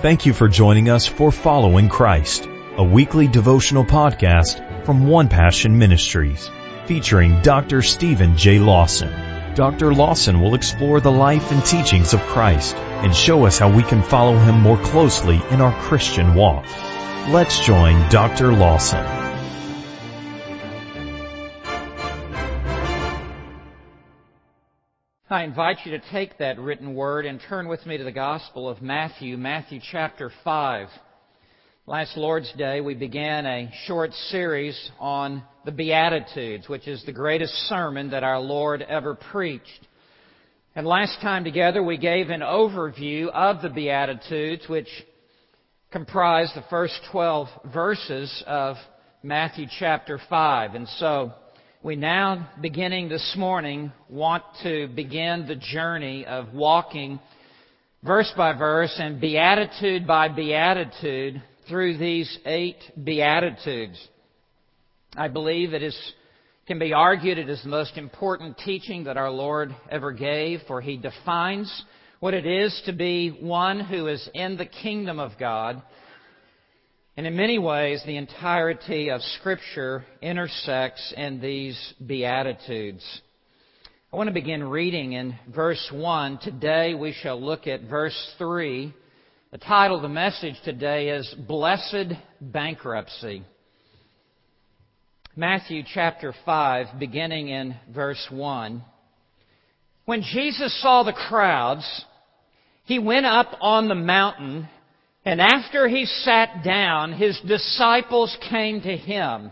[0.00, 5.76] Thank you for joining us for Following Christ, a weekly devotional podcast from One Passion
[5.76, 6.48] Ministries,
[6.86, 7.82] featuring Dr.
[7.82, 8.60] Stephen J.
[8.60, 9.12] Lawson.
[9.56, 9.92] Dr.
[9.92, 14.02] Lawson will explore the life and teachings of Christ and show us how we can
[14.04, 16.64] follow him more closely in our Christian walk.
[17.30, 18.52] Let's join Dr.
[18.52, 19.17] Lawson.
[25.30, 28.66] I invite you to take that written word and turn with me to the Gospel
[28.66, 30.88] of Matthew, Matthew chapter 5.
[31.86, 37.52] Last Lord's Day, we began a short series on the Beatitudes, which is the greatest
[37.68, 39.86] sermon that our Lord ever preached.
[40.74, 44.88] And last time together, we gave an overview of the Beatitudes, which
[45.92, 48.76] comprise the first 12 verses of
[49.22, 50.74] Matthew chapter 5.
[50.74, 51.34] And so,
[51.80, 57.20] we now, beginning this morning, want to begin the journey of walking
[58.02, 63.96] verse by verse and beatitude by beatitude through these eight beatitudes.
[65.16, 65.96] I believe it is,
[66.66, 70.80] can be argued it is the most important teaching that our Lord ever gave, for
[70.80, 71.84] He defines
[72.18, 75.80] what it is to be one who is in the kingdom of God
[77.18, 81.76] and in many ways, the entirety of Scripture intersects in these
[82.06, 83.04] Beatitudes.
[84.12, 86.38] I want to begin reading in verse 1.
[86.38, 88.94] Today we shall look at verse 3.
[89.50, 93.42] The title of the message today is Blessed Bankruptcy.
[95.34, 98.80] Matthew chapter 5, beginning in verse 1.
[100.04, 102.04] When Jesus saw the crowds,
[102.84, 104.68] he went up on the mountain
[105.28, 109.50] and after he sat down, his disciples came to him.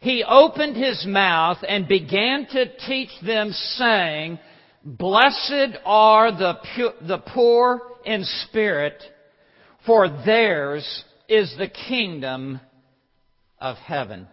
[0.00, 4.38] He opened his mouth and began to teach them saying,
[4.82, 8.94] Blessed are the, pu- the poor in spirit,
[9.84, 12.58] for theirs is the kingdom
[13.60, 14.26] of heaven.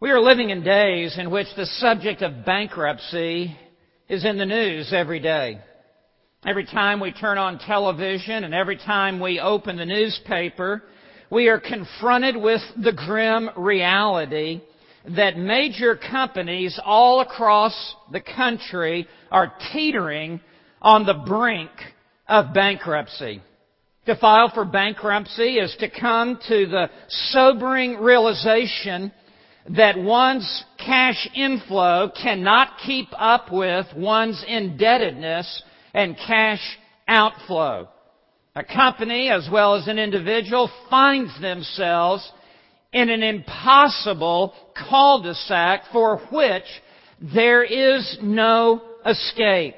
[0.00, 3.54] We are living in days in which the subject of bankruptcy
[4.08, 5.60] is in the news every day.
[6.46, 10.82] Every time we turn on television and every time we open the newspaper,
[11.28, 14.62] we are confronted with the grim reality
[15.16, 20.40] that major companies all across the country are teetering
[20.80, 21.70] on the brink
[22.26, 23.42] of bankruptcy.
[24.06, 29.12] To file for bankruptcy is to come to the sobering realization
[29.76, 35.64] that one's cash inflow cannot keep up with one's indebtedness
[35.94, 37.88] and cash outflow.
[38.54, 42.30] A company as well as an individual finds themselves
[42.92, 44.52] in an impossible
[44.88, 46.64] cul-de-sac for which
[47.34, 49.76] there is no escape.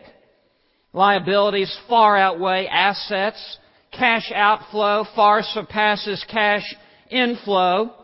[0.93, 3.59] Liabilities far outweigh assets.
[3.93, 6.75] Cash outflow far surpasses cash
[7.11, 7.95] inflow.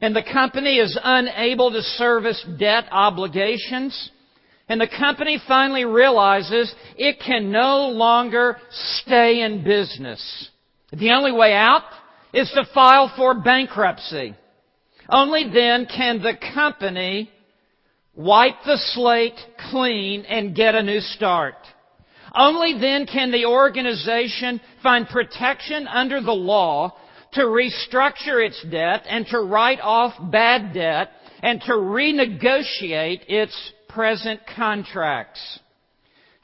[0.00, 4.10] And the company is unable to service debt obligations.
[4.70, 8.56] And the company finally realizes it can no longer
[9.02, 10.48] stay in business.
[10.92, 11.82] The only way out
[12.32, 14.36] is to file for bankruptcy.
[15.08, 17.32] Only then can the company
[18.14, 19.34] wipe the slate
[19.72, 21.56] clean and get a new start.
[22.32, 26.96] Only then can the organization find protection under the law
[27.32, 31.10] to restructure its debt and to write off bad debt
[31.42, 35.60] and to renegotiate its present contracts.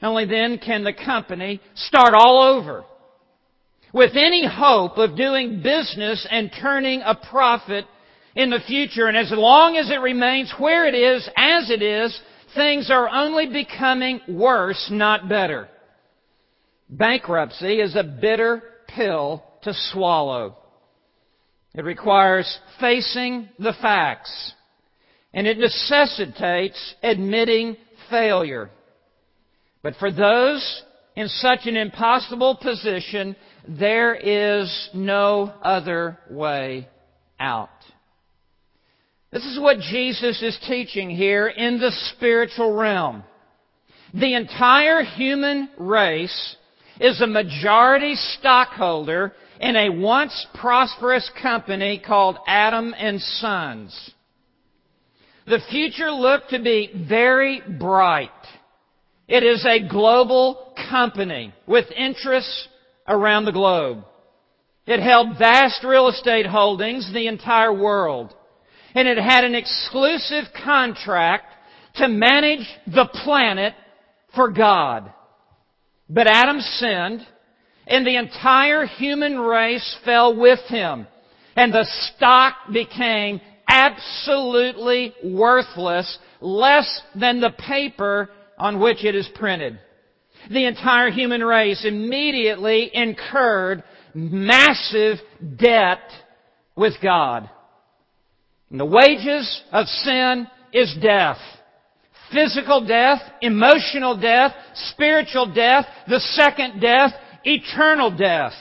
[0.01, 2.83] Only then can the company start all over
[3.93, 7.85] with any hope of doing business and turning a profit
[8.35, 9.07] in the future.
[9.07, 12.19] And as long as it remains where it is, as it is,
[12.55, 15.67] things are only becoming worse, not better.
[16.89, 20.57] Bankruptcy is a bitter pill to swallow.
[21.73, 24.53] It requires facing the facts
[25.33, 27.77] and it necessitates admitting
[28.09, 28.69] failure.
[29.83, 30.83] But for those
[31.15, 33.35] in such an impossible position,
[33.67, 36.87] there is no other way
[37.39, 37.69] out.
[39.31, 43.23] This is what Jesus is teaching here in the spiritual realm.
[44.13, 46.55] The entire human race
[46.99, 54.11] is a majority stockholder in a once prosperous company called Adam and Sons.
[55.47, 58.29] The future looked to be very bright.
[59.29, 62.67] It is a global company with interests
[63.07, 64.03] around the globe.
[64.85, 68.33] It held vast real estate holdings in the entire world.
[68.93, 71.45] And it had an exclusive contract
[71.95, 73.73] to manage the planet
[74.35, 75.13] for God.
[76.09, 77.25] But Adam sinned,
[77.85, 81.07] and the entire human race fell with him.
[81.55, 83.39] And the stock became
[83.87, 89.79] absolutely worthless, less than the paper on which it is printed.
[90.49, 95.17] The entire human race immediately incurred massive
[95.57, 95.99] debt
[96.75, 97.49] with God.
[98.69, 101.37] And the wages of sin is death.
[102.31, 104.53] Physical death, emotional death,
[104.91, 107.11] spiritual death, the second death,
[107.43, 108.53] eternal death.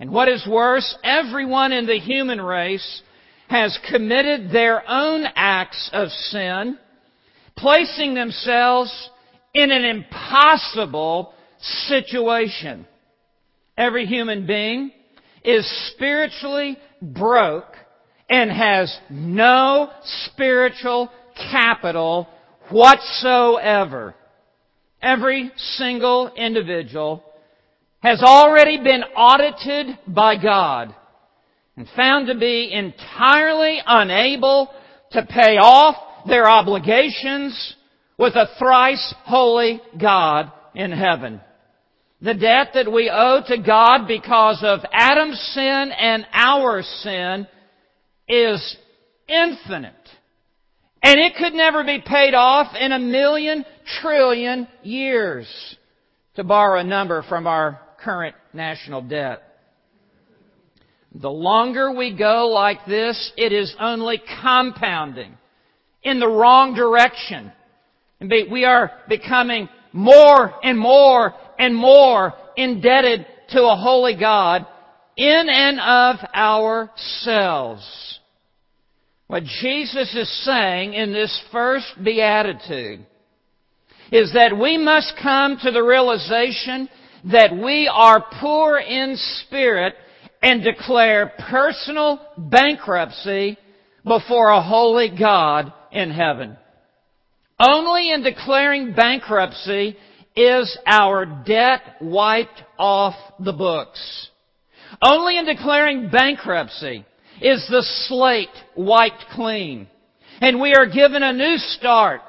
[0.00, 3.02] And what is worse, everyone in the human race
[3.48, 6.78] has committed their own acts of sin,
[7.56, 9.10] placing themselves
[9.54, 11.32] in an impossible
[11.86, 12.86] situation.
[13.76, 14.92] Every human being
[15.44, 17.74] is spiritually broke
[18.28, 19.90] and has no
[20.26, 21.10] spiritual
[21.50, 22.28] capital
[22.70, 24.14] whatsoever.
[25.00, 27.24] Every single individual
[28.00, 30.94] has already been audited by God
[31.78, 34.68] and found to be entirely unable
[35.12, 35.94] to pay off
[36.26, 37.76] their obligations
[38.18, 41.40] with a thrice holy God in heaven.
[42.20, 47.46] The debt that we owe to God because of Adam's sin and our sin
[48.28, 48.76] is
[49.28, 49.94] infinite.
[51.00, 53.64] And it could never be paid off in a million
[54.02, 55.46] trillion years,
[56.34, 59.47] to borrow a number from our current national debt.
[61.20, 65.36] The longer we go like this, it is only compounding
[66.02, 67.50] in the wrong direction.
[68.20, 74.64] And we are becoming more and more and more indebted to a holy God
[75.16, 78.20] in and of ourselves.
[79.26, 83.04] What Jesus is saying in this first beatitude
[84.12, 86.88] is that we must come to the realization
[87.24, 89.94] that we are poor in spirit
[90.42, 93.56] and declare personal bankruptcy
[94.04, 96.56] before a holy God in heaven.
[97.60, 99.96] Only in declaring bankruptcy
[100.36, 104.30] is our debt wiped off the books.
[105.02, 107.04] Only in declaring bankruptcy
[107.40, 109.88] is the slate wiped clean.
[110.40, 112.22] And we are given a new start.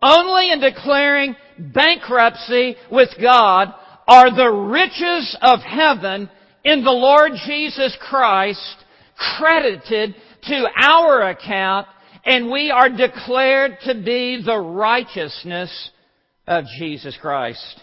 [0.00, 3.74] Only in declaring bankruptcy with God
[4.06, 6.30] are the riches of heaven
[6.64, 8.76] in the Lord Jesus Christ
[9.38, 10.14] credited
[10.44, 11.86] to our account
[12.24, 15.90] and we are declared to be the righteousness
[16.46, 17.80] of Jesus Christ.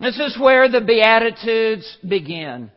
[0.00, 2.70] This is where the Beatitudes begin.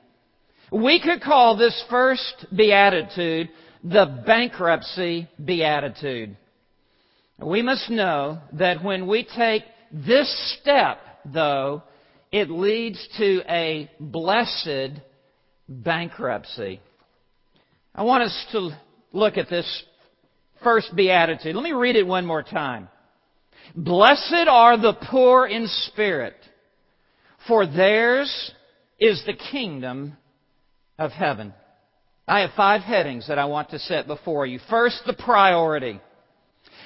[0.72, 3.50] We could call this first Beatitude
[3.84, 6.36] the bankruptcy Beatitude.
[7.40, 11.84] We must know that when we take this step, though,
[12.36, 15.00] it leads to a blessed
[15.70, 16.82] bankruptcy.
[17.96, 18.72] I want us to
[19.14, 19.84] look at this
[20.62, 21.56] first beatitude.
[21.56, 22.90] Let me read it one more time.
[23.74, 26.36] Blessed are the poor in spirit,
[27.48, 28.52] for theirs
[29.00, 30.18] is the kingdom
[31.00, 31.54] of heaven.
[32.28, 34.60] I have five headings that I want to set before you.
[34.70, 36.02] First, the priority.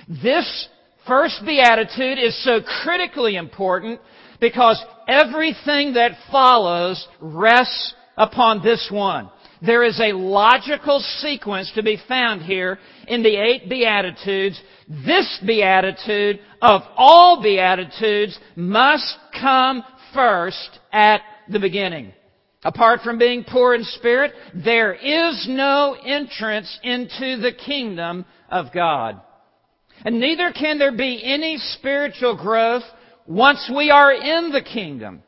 [0.08, 0.68] This
[1.08, 4.00] first beatitude is so critically important
[4.40, 9.30] because everything that follows rests upon this one.
[9.62, 14.62] There is a logical sequence to be found here in the eight Beatitudes.
[14.88, 22.14] This Beatitude of all Beatitudes must come first at the beginning.
[22.64, 29.20] Apart from being poor in spirit, there is no entrance into the kingdom of God.
[30.06, 32.84] And neither can there be any spiritual growth
[33.30, 35.22] once we are in the kingdom.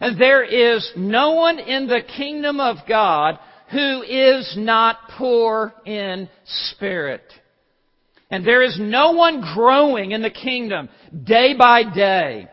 [0.00, 3.38] And there is no one in the kingdom of God
[3.70, 7.22] who is not poor in spirit.
[8.30, 10.88] And there is no one growing in the kingdom
[11.24, 12.48] day by day,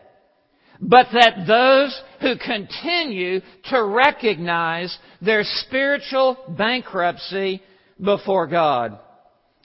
[0.82, 7.62] but that those who continue to recognize their spiritual bankruptcy
[8.02, 9.00] before God.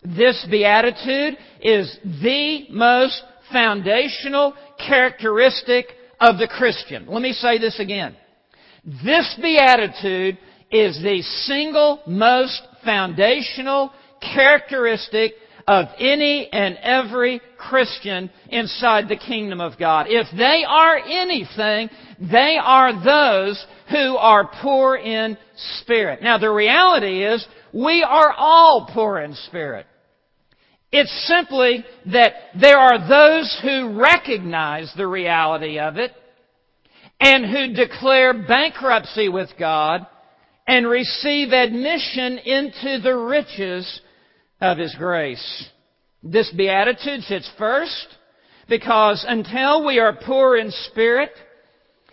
[0.05, 4.55] This beatitude is the most foundational
[4.87, 5.87] characteristic
[6.21, 7.07] of the Christian.
[7.07, 8.17] Let me say this again.
[9.05, 10.39] This beatitude
[10.71, 15.33] is the single most foundational characteristic
[15.67, 20.07] of any and every Christian inside the kingdom of God.
[20.09, 25.37] If they are anything, they are those who are poor in
[25.81, 26.23] spirit.
[26.23, 29.87] Now the reality is, we are all poor in spirit.
[30.93, 36.13] It's simply that there are those who recognize the reality of it
[37.21, 40.07] and who declare bankruptcy with God
[40.67, 44.01] and receive admission into the riches
[44.61, 45.69] of His grace.
[46.23, 48.07] This beatitude sits first
[48.69, 51.31] because until we are poor in spirit,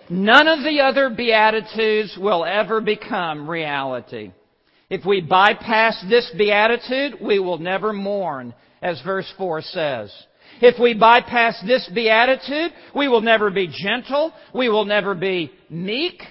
[0.09, 4.31] none of the other beatitudes will ever become reality.
[4.89, 10.13] If we bypass this beatitude, we will never mourn, as verse 4 says.
[10.61, 16.21] If we bypass this beatitude, we will never be gentle, we will never be meek.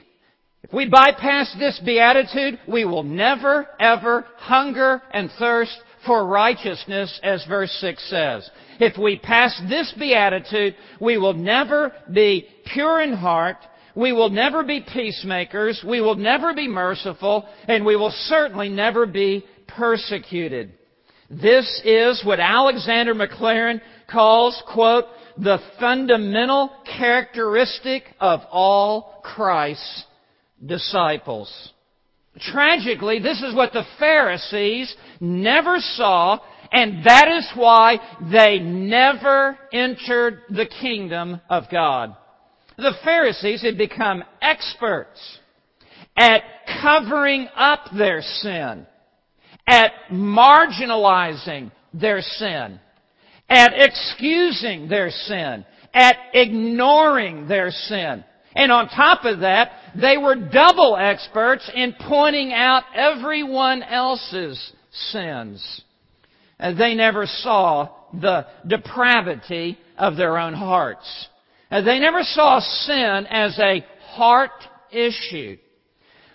[0.63, 7.45] If we bypass this beatitude, we will never, ever hunger and thirst for righteousness, as
[7.47, 8.51] verse 6 says.
[8.81, 13.59] If we pass this beatitude, we will never be pure in heart,
[13.95, 19.07] we will never be peacemakers, we will never be merciful, and we will certainly never
[19.07, 20.73] be persecuted.
[21.31, 23.81] This is what Alexander McLaren
[24.11, 25.07] calls, quote,
[25.39, 30.05] the fundamental characteristic of all Christ's
[30.65, 31.73] disciples.
[32.39, 36.39] Tragically, this is what the Pharisees never saw,
[36.71, 37.99] and that is why
[38.31, 42.15] they never entered the kingdom of God.
[42.77, 45.39] The Pharisees had become experts
[46.17, 46.43] at
[46.83, 48.87] covering up their sin,
[49.67, 52.81] at marginalizing their sin,
[53.49, 58.25] at excusing their sin, at ignoring their sin.
[58.55, 59.71] And on top of that,
[60.01, 64.73] they were double experts in pointing out everyone else's
[65.11, 65.83] sins.
[66.59, 71.29] They never saw the depravity of their own hearts.
[71.71, 74.53] They never saw sin as a heart
[74.91, 75.59] issue.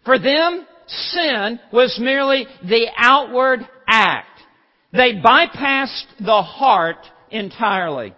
[0.06, 4.28] For them, sin was merely the outward act.
[4.92, 8.14] They bypassed the heart entirely.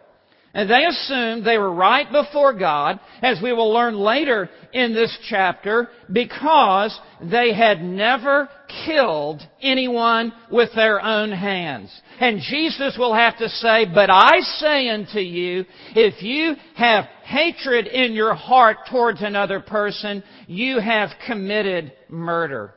[0.56, 5.16] And they assumed they were right before God, as we will learn later in this
[5.28, 8.48] chapter, because they had never
[8.86, 11.92] killed anyone with their own hands.
[12.20, 15.66] And Jesus will have to say, But I say unto you,
[15.96, 22.74] if you have hatred in your heart towards another person, you have committed murder.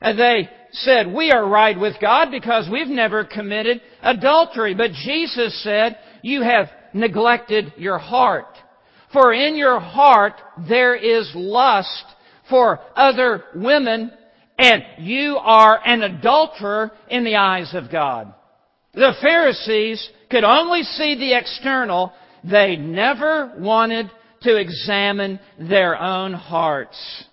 [0.00, 4.74] And they said, We are right with God because we've never committed adultery.
[4.74, 8.56] But Jesus said, You have neglected your heart.
[9.12, 10.34] For in your heart
[10.68, 12.04] there is lust
[12.48, 14.10] for other women,
[14.58, 18.34] and you are an adulterer in the eyes of God.
[18.94, 22.12] The Pharisees could only see the external.
[22.44, 24.10] They never wanted
[24.42, 27.24] to examine their own hearts.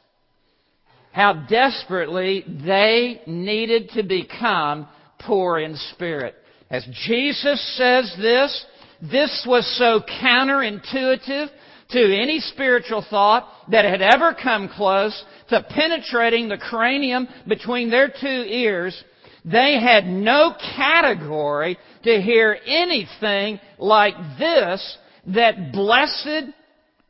[1.11, 4.87] How desperately they needed to become
[5.19, 6.35] poor in spirit.
[6.69, 8.65] As Jesus says this,
[9.01, 11.47] this was so counterintuitive
[11.91, 18.07] to any spiritual thought that had ever come close to penetrating the cranium between their
[18.07, 19.03] two ears.
[19.45, 24.97] They had no category to hear anything like this
[25.27, 26.51] that blessed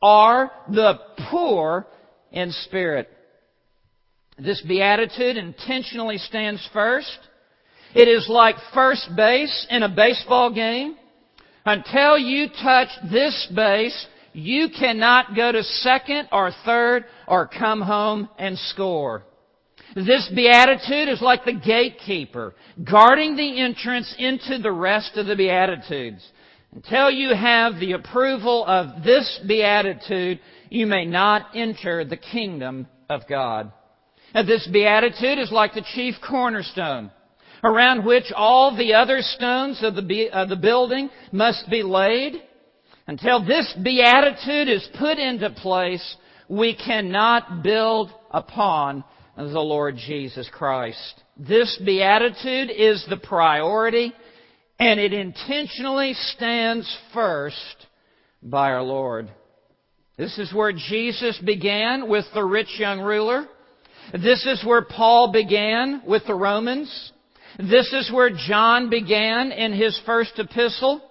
[0.02, 0.98] are the
[1.30, 1.86] poor
[2.30, 3.08] in spirit.
[4.38, 7.18] This beatitude intentionally stands first.
[7.94, 10.96] It is like first base in a baseball game.
[11.64, 18.28] Until you touch this base, you cannot go to second or third or come home
[18.38, 19.22] and score.
[19.96, 26.22] This beatitude is like the gatekeeper, guarding the entrance into the rest of the beatitudes.
[26.74, 30.38] Until you have the approval of this beatitude,
[30.68, 33.72] you may not enter the kingdom of God.
[34.34, 37.10] And this beatitude is like the chief cornerstone
[37.64, 42.42] around which all the other stones of the, of the building must be laid.
[43.06, 46.16] Until this beatitude is put into place,
[46.50, 49.02] we cannot build upon
[49.36, 51.22] the Lord Jesus Christ.
[51.36, 54.12] This beatitude is the priority,
[54.78, 57.86] and it intentionally stands first
[58.42, 59.30] by our Lord.
[60.16, 63.46] This is where Jesus began with the rich young ruler.
[64.12, 67.12] This is where Paul began with the Romans.
[67.58, 71.02] This is where John began in his first epistle.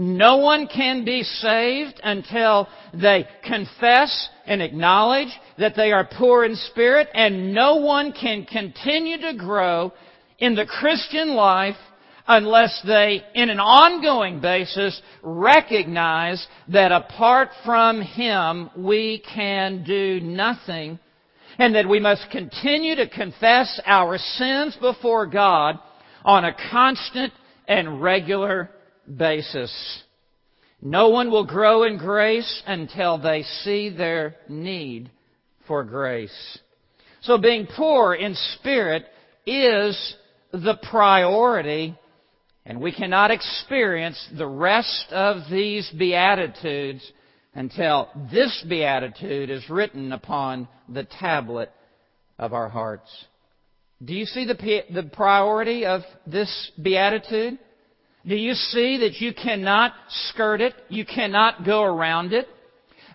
[0.00, 6.54] No one can be saved until they confess and acknowledge that they are poor in
[6.54, 9.92] spirit, and no one can continue to grow
[10.38, 11.74] in the Christian life
[12.28, 21.00] unless they, in an ongoing basis, recognize that apart from Him, we can do nothing
[21.58, 25.76] and that we must continue to confess our sins before God
[26.24, 27.32] on a constant
[27.66, 28.70] and regular
[29.16, 30.02] basis.
[30.80, 35.10] No one will grow in grace until they see their need
[35.66, 36.58] for grace.
[37.22, 39.04] So being poor in spirit
[39.44, 40.14] is
[40.52, 41.96] the priority,
[42.64, 47.12] and we cannot experience the rest of these Beatitudes
[47.54, 51.72] until this Beatitude is written upon the tablet
[52.38, 53.10] of our hearts.
[54.04, 57.58] Do you see the, the priority of this Beatitude?
[58.26, 59.94] Do you see that you cannot
[60.28, 60.74] skirt it?
[60.88, 62.48] You cannot go around it?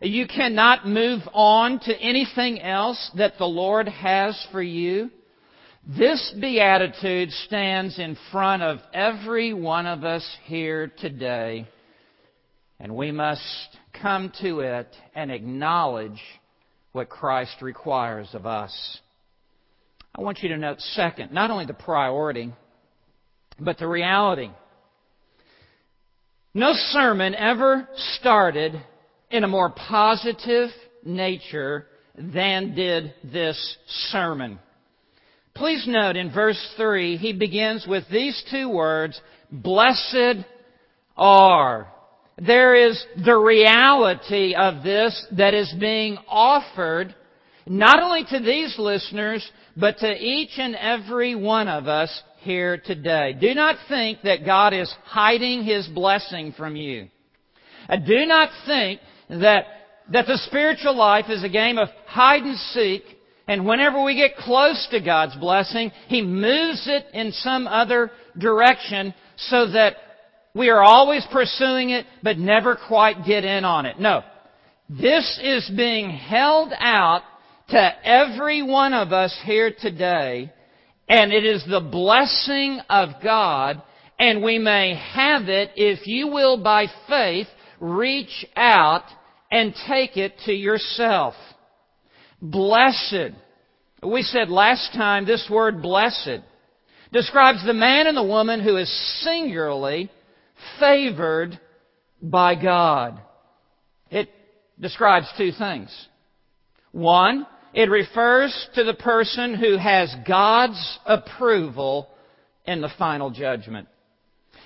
[0.01, 5.09] You cannot move on to anything else that the Lord has for you?
[5.85, 11.67] This beatitude stands in front of every one of us here today,
[12.79, 13.41] and we must
[14.01, 16.21] come to it and acknowledge
[16.93, 18.99] what Christ requires of us.
[20.15, 22.53] I want you to note, second, not only the priority,
[23.59, 24.51] but the reality.
[26.55, 27.87] No sermon ever
[28.19, 28.79] started
[29.31, 30.69] in a more positive
[31.03, 33.77] nature than did this
[34.11, 34.59] sermon.
[35.55, 39.19] Please note in verse 3, he begins with these two words,
[39.51, 40.45] blessed
[41.17, 41.91] are.
[42.37, 47.15] There is the reality of this that is being offered
[47.65, 53.35] not only to these listeners, but to each and every one of us here today.
[53.39, 57.07] Do not think that God is hiding His blessing from you.
[57.89, 59.65] Uh, do not think that,
[60.11, 63.03] that the spiritual life is a game of hide and seek,
[63.47, 69.13] and whenever we get close to God's blessing, He moves it in some other direction
[69.37, 69.95] so that
[70.53, 73.99] we are always pursuing it, but never quite get in on it.
[73.99, 74.21] No.
[74.89, 77.23] This is being held out
[77.69, 80.51] to every one of us here today
[81.13, 83.83] and it is the blessing of God,
[84.17, 87.45] and we may have it, if you will, by faith,
[87.79, 89.03] reach out
[89.51, 91.35] and take it to yourself.
[92.41, 93.29] Blessed.
[94.01, 96.39] We said last time this word blessed
[97.11, 100.09] describes the man and the woman who is singularly
[100.79, 101.59] favored
[102.23, 103.21] by God.
[104.09, 104.29] It
[104.79, 105.95] describes two things.
[106.91, 112.07] One, it refers to the person who has God's approval
[112.65, 113.87] in the final judgment.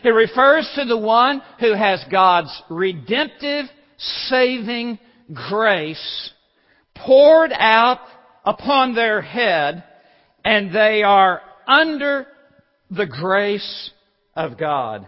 [0.03, 3.65] It refers to the one who has God's redemptive,
[3.97, 4.99] saving
[5.33, 6.31] grace
[6.95, 7.99] poured out
[8.45, 9.83] upon their head
[10.45, 12.27] and they are under
[12.89, 13.91] the grace
[14.35, 15.07] of God.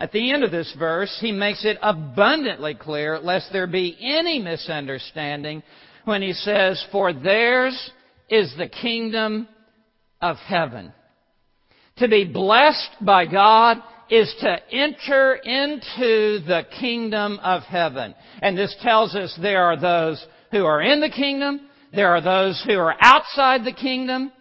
[0.00, 4.40] At the end of this verse, he makes it abundantly clear, lest there be any
[4.40, 5.62] misunderstanding,
[6.04, 7.90] when he says, For theirs
[8.28, 9.48] is the kingdom
[10.20, 10.92] of heaven.
[11.98, 13.78] To be blessed by God
[14.10, 18.14] is to enter into the kingdom of heaven.
[18.40, 21.60] And this tells us there are those who are in the kingdom,
[21.94, 24.32] there are those who are outside the kingdom,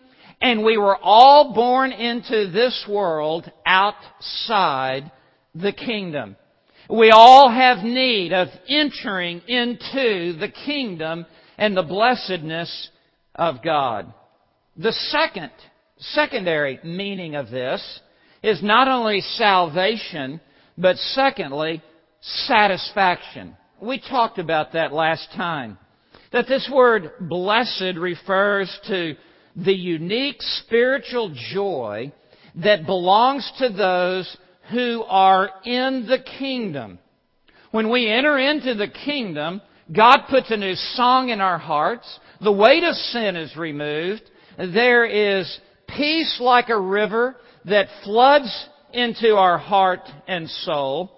[0.41, 5.11] and we were all born into this world outside
[5.53, 6.35] the kingdom.
[6.89, 11.25] We all have need of entering into the kingdom
[11.61, 12.89] and the blessedness
[13.35, 14.11] of God.
[14.77, 15.51] The second,
[15.99, 17.99] secondary meaning of this
[18.41, 20.41] is not only salvation,
[20.75, 21.83] but secondly,
[22.19, 23.55] satisfaction.
[23.79, 25.77] We talked about that last time.
[26.31, 29.15] That this word blessed refers to
[29.55, 32.11] the unique spiritual joy
[32.55, 34.35] that belongs to those
[34.71, 36.97] who are in the kingdom.
[37.69, 42.19] When we enter into the kingdom, God puts a new song in our hearts.
[42.39, 44.21] The weight of sin is removed.
[44.57, 51.11] There is peace like a river that floods into our heart and soul.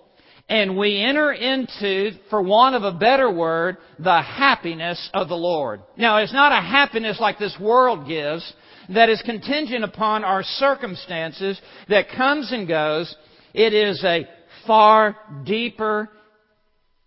[0.50, 5.82] And we enter into, for want of a better word, the happiness of the Lord.
[5.96, 8.54] Now, it's not a happiness like this world gives
[8.90, 13.16] that is contingent upon our circumstances that comes and goes.
[13.54, 14.28] It is a
[14.68, 16.10] far deeper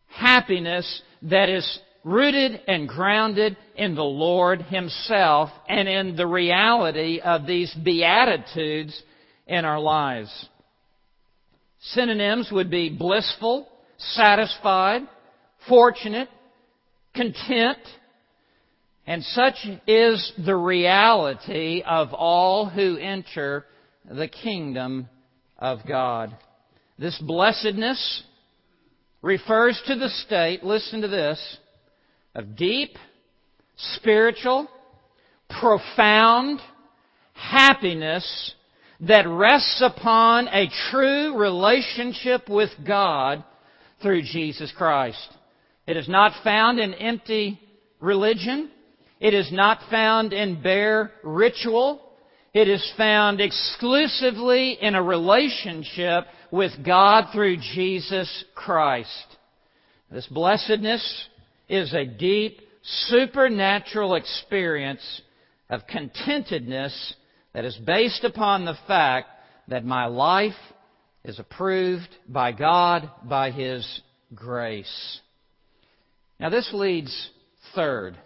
[0.07, 7.47] happiness that is rooted and grounded in the Lord Himself and in the reality of
[7.47, 9.03] these Beatitudes
[9.47, 10.49] in our lives.
[11.81, 15.03] Synonyms would be blissful, satisfied,
[15.69, 16.29] fortunate,
[17.15, 17.79] content,
[19.07, 19.55] and such
[19.87, 23.65] is the reality of all who enter
[24.09, 25.09] the kingdom
[25.59, 26.37] of God.
[26.99, 28.23] This blessedness
[29.27, 31.59] refers to the state, listen to this,
[32.37, 32.97] of deep,
[33.77, 34.69] spiritual,
[35.61, 36.61] profound
[37.35, 38.55] happiness
[39.01, 43.43] that rests upon a true relationship with God
[44.01, 45.29] through Jesus Christ.
[45.89, 47.59] It is not found in empty
[47.99, 48.71] religion.
[49.19, 52.06] It is not found in bare ritual.
[52.57, 59.27] It is found exclusively in a relationship with God through Jesus Christ.
[60.11, 61.29] This blessedness
[61.69, 65.03] is a deep, supernatural experience
[65.69, 67.13] of contentedness
[67.53, 69.29] that is based upon the fact
[69.69, 70.55] that my life
[71.27, 74.01] is approved by God by His
[74.35, 75.21] grace.
[76.41, 77.31] Now this leads
[77.75, 78.17] third.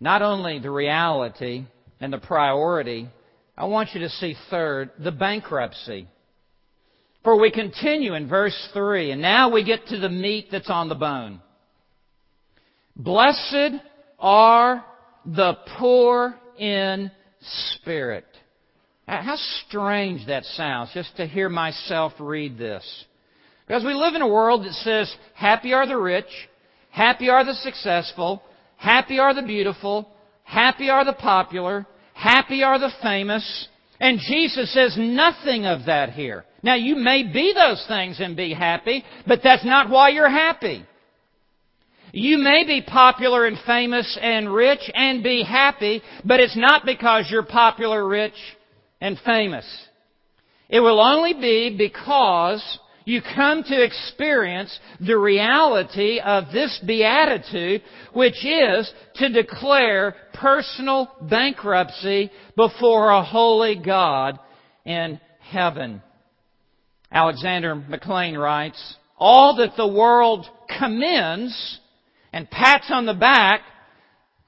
[0.00, 1.66] Not only the reality
[2.04, 3.08] and the priority,
[3.56, 6.06] I want you to see third, the bankruptcy.
[7.22, 10.90] For we continue in verse 3, and now we get to the meat that's on
[10.90, 11.40] the bone.
[12.94, 13.80] Blessed
[14.18, 14.84] are
[15.24, 18.26] the poor in spirit.
[19.08, 19.36] How
[19.66, 22.84] strange that sounds just to hear myself read this.
[23.66, 26.26] Because we live in a world that says, happy are the rich,
[26.90, 28.42] happy are the successful,
[28.76, 30.10] happy are the beautiful,
[30.42, 33.68] happy are the popular, happy are the famous.
[34.00, 36.44] And Jesus says nothing of that here.
[36.62, 40.84] Now you may be those things and be happy, but that's not why you're happy.
[42.12, 47.28] You may be popular and famous and rich and be happy, but it's not because
[47.28, 48.34] you're popular, rich,
[49.00, 49.66] and famous.
[50.68, 58.44] It will only be because you come to experience the reality of this beatitude, which
[58.44, 64.38] is to declare personal bankruptcy before a holy God
[64.84, 66.02] in heaven.
[67.12, 70.46] Alexander McLean writes, all that the world
[70.78, 71.80] commends
[72.32, 73.60] and pats on the back,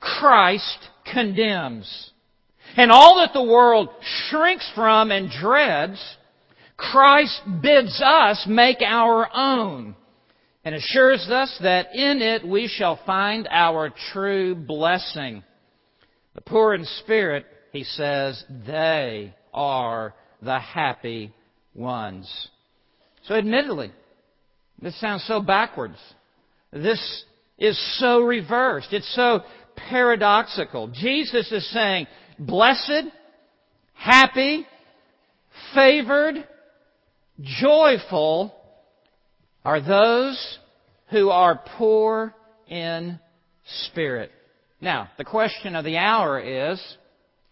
[0.00, 0.78] Christ
[1.12, 2.10] condemns.
[2.76, 3.88] And all that the world
[4.28, 6.15] shrinks from and dreads,
[6.76, 9.96] Christ bids us make our own
[10.64, 15.42] and assures us that in it we shall find our true blessing.
[16.34, 21.32] The poor in spirit, he says, they are the happy
[21.74, 22.48] ones.
[23.26, 23.90] So admittedly,
[24.82, 25.98] this sounds so backwards.
[26.72, 27.24] This
[27.58, 28.92] is so reversed.
[28.92, 29.40] It's so
[29.76, 30.88] paradoxical.
[30.88, 32.06] Jesus is saying,
[32.38, 33.04] blessed,
[33.94, 34.66] happy,
[35.74, 36.46] favored,
[37.40, 38.54] joyful
[39.64, 40.58] are those
[41.10, 42.34] who are poor
[42.68, 43.18] in
[43.88, 44.30] spirit.
[44.80, 46.80] Now, the question of the hour is,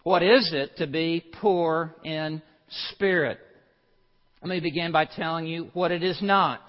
[0.03, 2.42] what is it to be poor in
[2.92, 3.38] spirit?
[4.42, 6.61] Let me begin by telling you what it is not.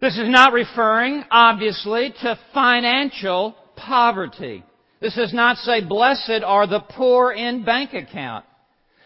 [0.00, 4.64] This is not referring, obviously, to financial poverty.
[5.00, 8.44] This does not say, blessed are the poor in bank account.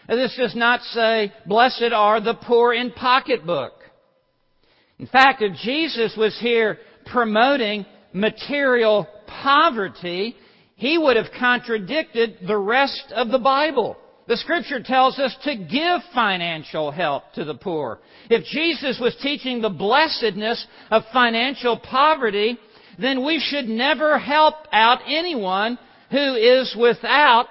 [0.07, 3.73] This does not say, blessed are the poor in pocketbook.
[4.99, 10.35] In fact, if Jesus was here promoting material poverty,
[10.75, 13.97] he would have contradicted the rest of the Bible.
[14.27, 17.99] The scripture tells us to give financial help to the poor.
[18.29, 22.57] If Jesus was teaching the blessedness of financial poverty,
[22.99, 25.77] then we should never help out anyone
[26.11, 27.47] who is without.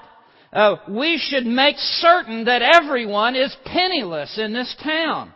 [0.57, 5.31] Uh, we should make certain that everyone is penniless in this town.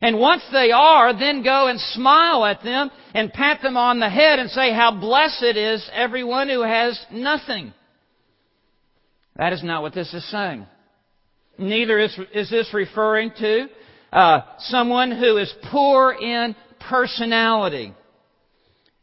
[0.00, 4.08] And once they are, then go and smile at them and pat them on the
[4.08, 7.74] head and say how blessed is everyone who has nothing.
[9.34, 10.68] That is not what this is saying.
[11.58, 13.66] Neither is, is this referring to
[14.12, 17.92] uh, someone who is poor in personality.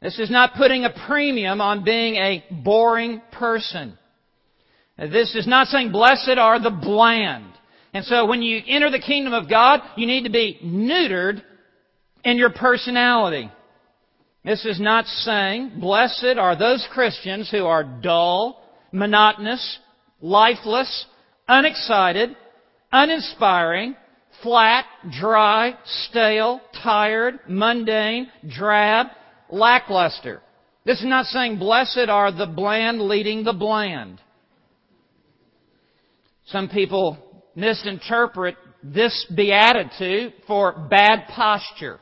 [0.02, 3.98] This is not putting a premium on being a boring person.
[4.98, 7.52] This is not saying blessed are the bland.
[7.94, 11.42] And so when you enter the kingdom of God, you need to be neutered
[12.24, 13.52] in your personality.
[14.44, 19.80] This is not saying blessed are those Christians who are dull, monotonous,
[20.22, 21.06] lifeless,
[21.48, 22.36] unexcited,
[22.92, 23.96] uninspiring,
[24.42, 24.86] flat,
[25.20, 29.08] dry, stale, tired, mundane, drab,
[29.50, 30.42] lackluster.
[30.86, 34.20] This is not saying blessed are the bland leading the bland.
[36.46, 37.18] Some people
[37.56, 42.00] misinterpret this beatitude for bad posture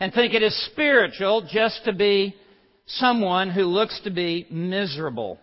[0.00, 2.34] and think it is spiritual just to be
[2.86, 5.38] someone who looks to be miserable.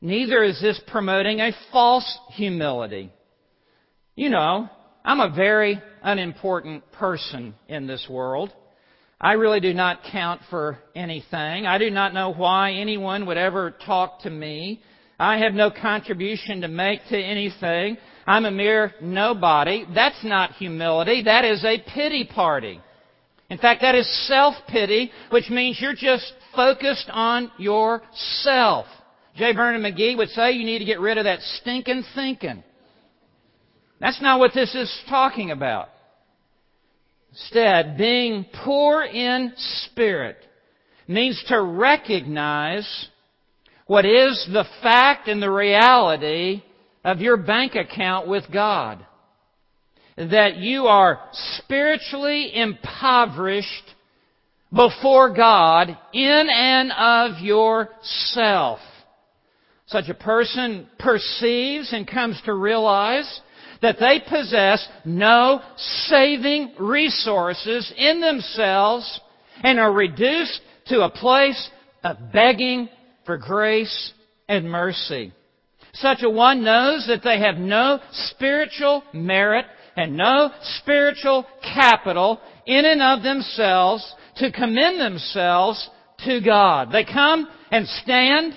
[0.00, 3.10] Neither is this promoting a false humility.
[4.14, 4.68] You know,
[5.04, 8.52] I'm a very unimportant person in this world.
[9.20, 11.66] I really do not count for anything.
[11.66, 14.82] I do not know why anyone would ever talk to me.
[15.24, 17.96] I have no contribution to make to anything.
[18.26, 19.86] I'm a mere nobody.
[19.94, 21.22] That's not humility.
[21.22, 22.78] That is a pity party.
[23.48, 28.84] In fact, that is self-pity, which means you're just focused on yourself.
[29.34, 29.54] J.
[29.54, 32.62] Vernon McGee would say you need to get rid of that stinking thinking.
[34.00, 35.88] That's not what this is talking about.
[37.30, 40.36] Instead, being poor in spirit
[41.08, 43.08] means to recognize
[43.86, 46.62] what is the fact and the reality
[47.04, 49.04] of your bank account with God.
[50.16, 53.94] That you are spiritually impoverished
[54.74, 58.78] before God in and of yourself.
[59.86, 63.40] Such a person perceives and comes to realize
[63.82, 69.20] that they possess no saving resources in themselves
[69.62, 71.70] and are reduced to a place
[72.02, 72.88] of begging
[73.26, 74.12] for grace
[74.48, 75.32] and mercy.
[75.94, 82.84] Such a one knows that they have no spiritual merit and no spiritual capital in
[82.84, 85.88] and of themselves to commend themselves
[86.24, 86.90] to God.
[86.90, 88.54] They come and stand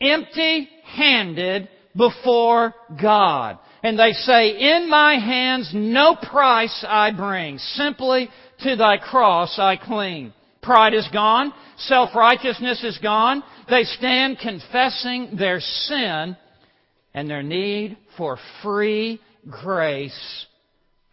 [0.00, 3.58] empty handed before God.
[3.82, 8.28] And they say, In my hands no price I bring, simply
[8.60, 10.32] to thy cross I cling.
[10.62, 11.52] Pride is gone.
[11.78, 13.42] Self-righteousness is gone.
[13.70, 16.36] They stand confessing their sin
[17.12, 20.46] and their need for free grace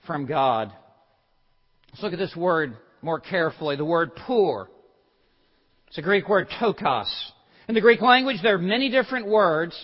[0.08, 0.72] from God.
[1.91, 3.76] Let's look at this word more carefully.
[3.76, 4.70] The word poor.
[5.88, 7.10] It's a Greek word ptochos.
[7.68, 9.76] In the Greek language, there are many different words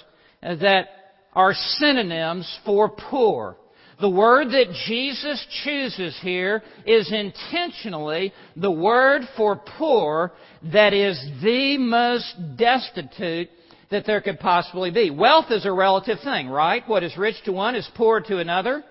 [0.42, 0.88] that
[1.34, 3.58] are synonyms for poor.
[4.02, 10.32] The word that Jesus chooses here is intentionally the word for poor
[10.74, 13.50] that is the most destitute
[13.92, 15.12] that there could possibly be.
[15.12, 16.82] Wealth is a relative thing, right?
[16.88, 18.84] What is rich to one is poor to another.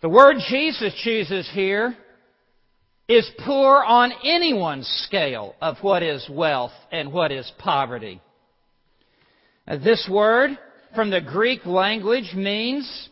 [0.00, 1.94] The word Jesus chooses here
[3.06, 8.22] is poor on anyone's scale of what is wealth and what is poverty.
[9.66, 10.58] This word
[10.94, 13.09] from the Greek language means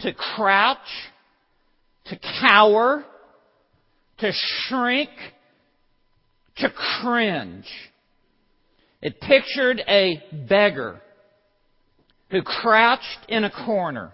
[0.00, 0.78] to crouch,
[2.06, 3.04] to cower,
[4.18, 5.10] to shrink,
[6.56, 7.66] to cringe.
[9.00, 11.00] It pictured a beggar
[12.30, 14.12] who crouched in a corner,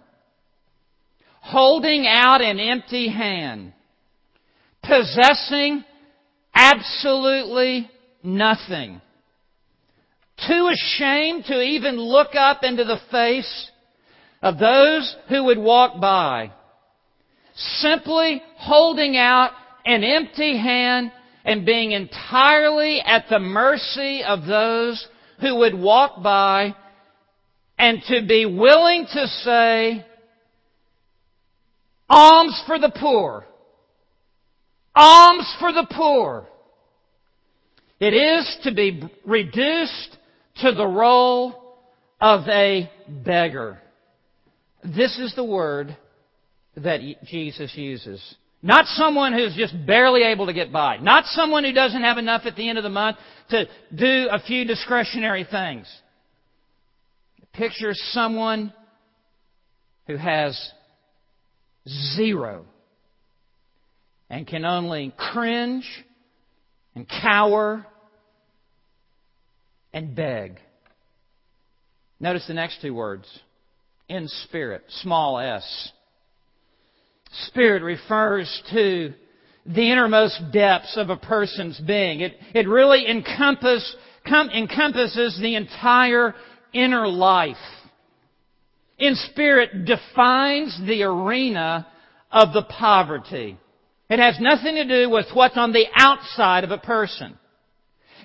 [1.40, 3.72] holding out an empty hand,
[4.82, 5.84] possessing
[6.54, 7.90] absolutely
[8.22, 9.00] nothing,
[10.46, 13.70] too ashamed to even look up into the face
[14.42, 16.52] of those who would walk by,
[17.54, 19.52] simply holding out
[19.84, 21.12] an empty hand
[21.44, 25.06] and being entirely at the mercy of those
[25.40, 26.74] who would walk by
[27.78, 30.04] and to be willing to say,
[32.08, 33.46] alms for the poor.
[34.94, 36.46] Alms for the poor.
[37.98, 40.16] It is to be reduced
[40.62, 41.78] to the role
[42.20, 43.78] of a beggar.
[44.82, 45.96] This is the word
[46.76, 48.22] that Jesus uses.
[48.62, 50.98] Not someone who's just barely able to get by.
[50.98, 53.16] Not someone who doesn't have enough at the end of the month
[53.50, 55.90] to do a few discretionary things.
[57.52, 58.72] Picture someone
[60.06, 60.72] who has
[62.16, 62.66] zero
[64.28, 65.86] and can only cringe
[66.94, 67.86] and cower
[69.92, 70.60] and beg.
[72.20, 73.26] Notice the next two words.
[74.10, 75.92] In spirit, small s.
[77.46, 79.14] Spirit refers to
[79.64, 82.18] the innermost depths of a person's being.
[82.18, 83.94] It, it really encompass,
[84.28, 86.34] com, encompasses the entire
[86.72, 87.54] inner life.
[88.98, 91.86] In spirit defines the arena
[92.32, 93.58] of the poverty.
[94.08, 97.38] It has nothing to do with what's on the outside of a person.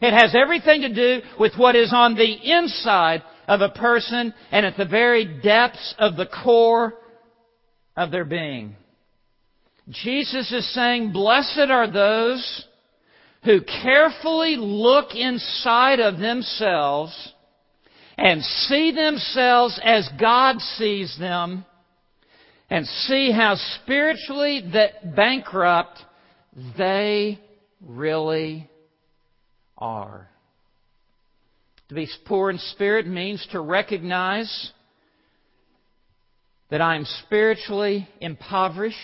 [0.02, 4.66] It has everything to do with what is on the inside of a person and
[4.66, 6.94] at the very depths of the core
[7.96, 8.76] of their being.
[9.90, 12.66] Jesus is saying, Blessed are those
[13.44, 17.34] who carefully look inside of themselves
[18.18, 21.66] and see themselves as God sees them
[22.70, 26.00] and see how spiritually that bankrupt
[26.78, 27.40] they
[27.86, 28.70] really
[29.78, 30.30] are.
[31.96, 34.72] To be poor in spirit means to recognize
[36.70, 38.98] that I am spiritually impoverished.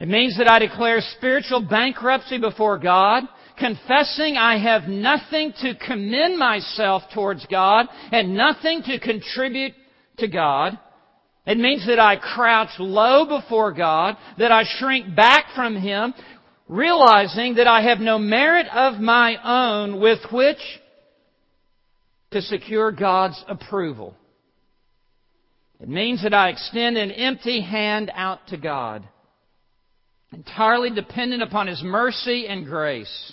[0.00, 3.22] It means that I declare spiritual bankruptcy before God,
[3.60, 9.74] confessing I have nothing to commend myself towards God and nothing to contribute
[10.16, 10.76] to God.
[11.46, 16.12] It means that I crouch low before God, that I shrink back from Him,
[16.66, 20.58] realizing that I have no merit of my own with which
[22.30, 24.14] to secure God's approval.
[25.80, 29.08] It means that I extend an empty hand out to God,
[30.32, 33.32] entirely dependent upon His mercy and grace,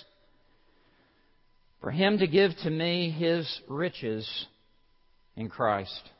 [1.80, 4.46] for Him to give to me His riches
[5.36, 6.10] in Christ.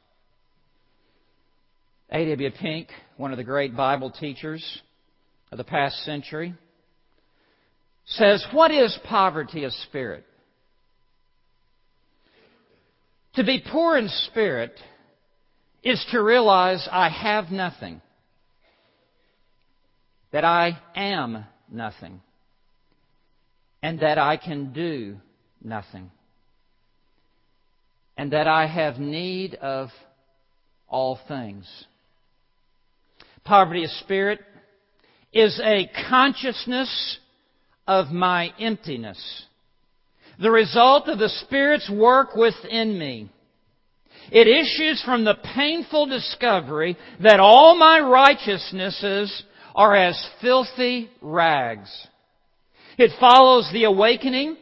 [2.11, 2.51] A.W.
[2.53, 4.83] Pink, one of the great Bible teachers
[5.51, 6.55] of the past century,
[8.07, 10.25] says, What is poverty of spirit?
[13.37, 14.72] To be poor in spirit
[15.83, 18.01] is to realize I have nothing,
[20.33, 22.22] that I am nothing,
[23.83, 25.18] and that I can do
[25.62, 26.11] nothing,
[28.16, 29.90] and that I have need of
[30.88, 31.66] all things.
[33.44, 34.40] Poverty of spirit
[35.31, 37.18] is a consciousness
[37.87, 39.46] of my emptiness,
[40.40, 43.31] the result of the Spirit's work within me
[44.31, 49.42] it issues from the painful discovery that all my righteousnesses
[49.75, 51.90] are as filthy rags.
[52.99, 54.57] It follows the awakening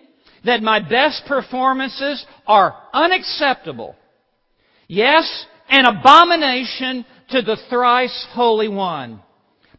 [0.44, 3.96] that my best performances are unacceptable.
[4.87, 9.22] Yes, an abomination to the thrice Holy One.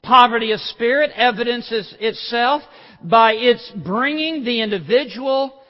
[0.02, 2.64] Poverty of spirit evidences itself
[3.04, 5.62] by its bringing the individual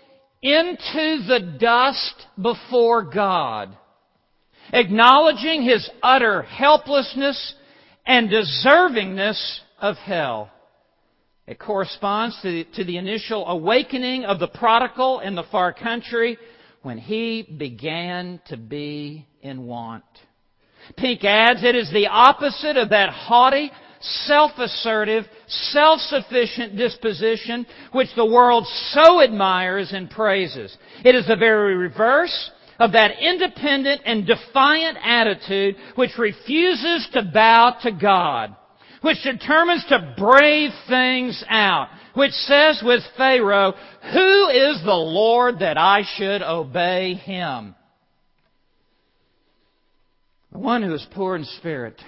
[0.46, 3.76] into the dust before God
[4.72, 7.56] acknowledging his utter helplessness
[8.06, 10.52] and deservingness of hell.
[11.48, 16.38] It corresponds to the, to the initial awakening of the prodigal in the far country
[16.82, 20.04] when he began to be in want.
[20.98, 28.66] Pink adds it is the opposite of that haughty, self-assertive, self-sufficient disposition which the world
[28.92, 30.76] so admires and praises.
[31.04, 37.78] It is the very reverse of that independent and defiant attitude which refuses to bow
[37.84, 38.56] to God,
[39.02, 43.74] which determines to brave things out, which says with Pharaoh,
[44.14, 47.76] Who is the Lord that I should obey him?
[50.52, 52.02] The one who is poor in spirit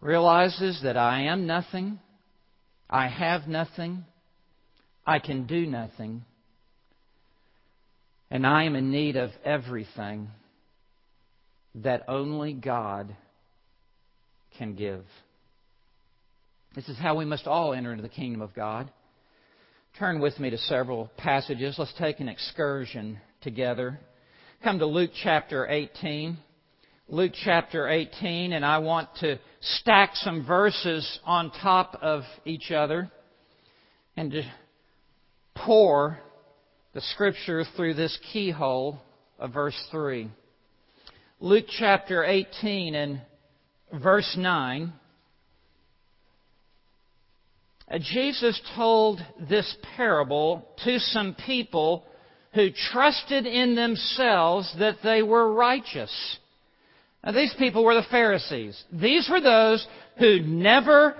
[0.00, 1.98] realizes that I am nothing,
[2.88, 4.04] I have nothing,
[5.06, 6.24] I can do nothing,
[8.30, 10.28] and I am in need of everything
[11.76, 13.14] that only God
[14.58, 15.04] can give.
[16.74, 18.90] This is how we must all enter into the kingdom of God.
[19.98, 21.76] Turn with me to several passages.
[21.78, 23.98] Let's take an excursion together.
[24.62, 26.36] Come to Luke chapter 18.
[27.10, 29.38] Luke chapter 18, and I want to
[29.78, 33.10] stack some verses on top of each other
[34.14, 34.42] and to
[35.54, 36.18] pour
[36.92, 39.00] the scripture through this keyhole
[39.38, 40.28] of verse 3.
[41.40, 43.22] Luke chapter 18 and
[44.02, 44.92] verse 9.
[47.90, 49.18] Uh, Jesus told
[49.48, 52.04] this parable to some people
[52.52, 56.38] who trusted in themselves that they were righteous.
[57.24, 58.82] Now, these people were the Pharisees.
[58.92, 59.86] These were those
[60.18, 61.16] who never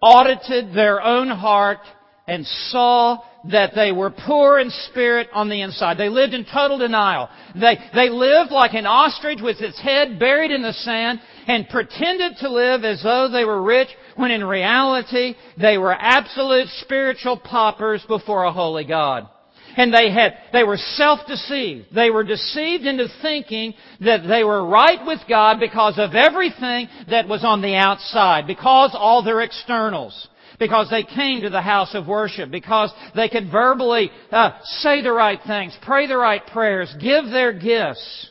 [0.00, 1.80] audited their own heart
[2.26, 3.18] and saw
[3.50, 5.96] that they were poor in spirit on the inside.
[5.96, 7.28] They lived in total denial.
[7.54, 12.36] They, they lived like an ostrich with its head buried in the sand and pretended
[12.38, 18.04] to live as though they were rich when in reality they were absolute spiritual paupers
[18.06, 19.28] before a holy God.
[19.76, 21.94] And they had, they were self-deceived.
[21.94, 27.28] They were deceived into thinking that they were right with God because of everything that
[27.28, 30.28] was on the outside, because all their externals
[30.60, 35.10] because they came to the house of worship, because they could verbally uh, say the
[35.10, 38.30] right things, pray the right prayers, give their gifts.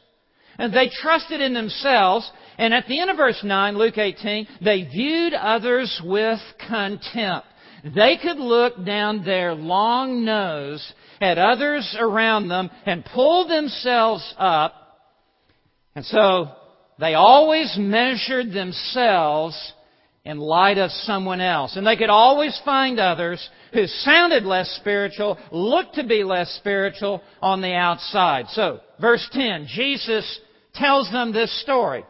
[0.60, 2.30] And they trusted in themselves.
[2.58, 7.48] And at the end of verse 9, Luke 18, they viewed others with contempt.
[7.96, 14.74] They could look down their long nose at others around them and pull themselves up.
[15.96, 16.50] And so
[17.00, 19.74] they always measured themselves
[20.26, 21.76] in light of someone else.
[21.76, 27.22] And they could always find others who sounded less spiritual, looked to be less spiritual
[27.42, 28.48] on the outside.
[28.50, 30.40] So, verse 10, Jesus
[30.76, 32.04] tells them this story.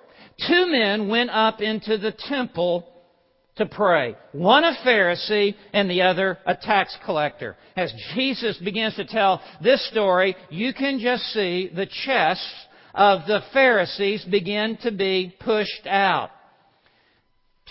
[0.48, 2.88] Two men went up into the temple
[3.60, 4.16] to pray.
[4.32, 7.56] One a Pharisee and the other a tax collector.
[7.76, 12.52] As Jesus begins to tell this story, you can just see the chests
[12.94, 16.32] of the Pharisees begin to be pushed out.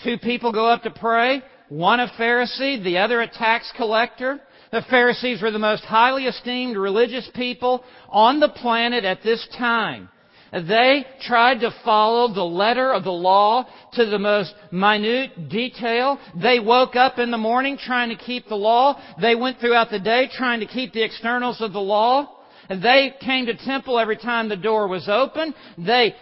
[0.03, 1.41] Two people go up to pray.
[1.67, 4.39] One a Pharisee, the other a tax collector.
[4.71, 10.09] The Pharisees were the most highly esteemed religious people on the planet at this time.
[10.51, 16.19] They tried to follow the letter of the law to the most minute detail.
[16.35, 18.99] They woke up in the morning trying to keep the law.
[19.21, 22.35] They went throughout the day trying to keep the externals of the law.
[22.69, 25.53] They came to temple every time the door was open.
[25.77, 26.15] They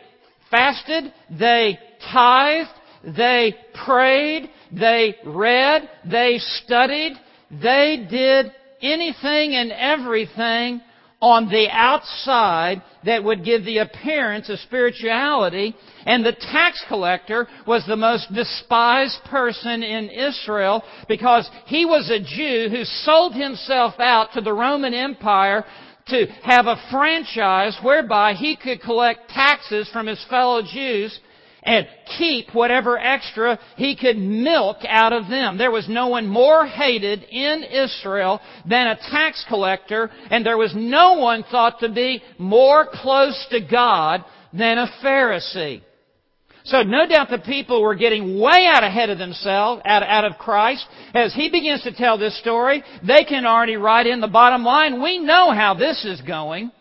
[0.50, 1.14] fasted.
[1.30, 1.80] They
[2.12, 2.70] tithed.
[3.04, 3.56] They
[3.86, 4.50] prayed.
[4.72, 5.90] They read.
[6.06, 7.14] They studied.
[7.50, 8.52] They did
[8.82, 10.82] anything and everything
[11.22, 15.76] on the outside that would give the appearance of spirituality.
[16.06, 22.20] And the tax collector was the most despised person in Israel because he was a
[22.20, 25.66] Jew who sold himself out to the Roman Empire
[26.10, 31.20] to have a franchise whereby he could collect taxes from his fellow Jews
[31.68, 31.86] and
[32.18, 35.58] keep whatever extra he could milk out of them.
[35.58, 40.74] There was no one more hated in Israel than a tax collector, and there was
[40.76, 45.82] no one thought to be more close to God than a Pharisee.
[46.64, 50.38] So no doubt the people were getting way out ahead of themselves, out, out of
[50.38, 50.86] Christ.
[51.14, 55.02] As he begins to tell this story, they can already write in the bottom line,
[55.02, 56.72] we know how this is going.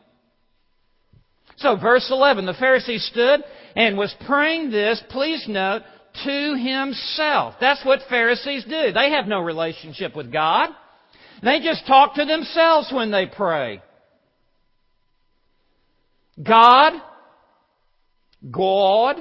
[1.57, 3.43] So verse 11, the Pharisee stood
[3.77, 5.83] and was praying this, please note,
[6.25, 7.55] to himself.
[7.61, 8.93] That's what Pharisees do.
[8.93, 10.71] They have no relationship with God.
[11.43, 13.83] They just talk to themselves when they pray.
[16.43, 16.95] God,
[18.51, 19.17] God,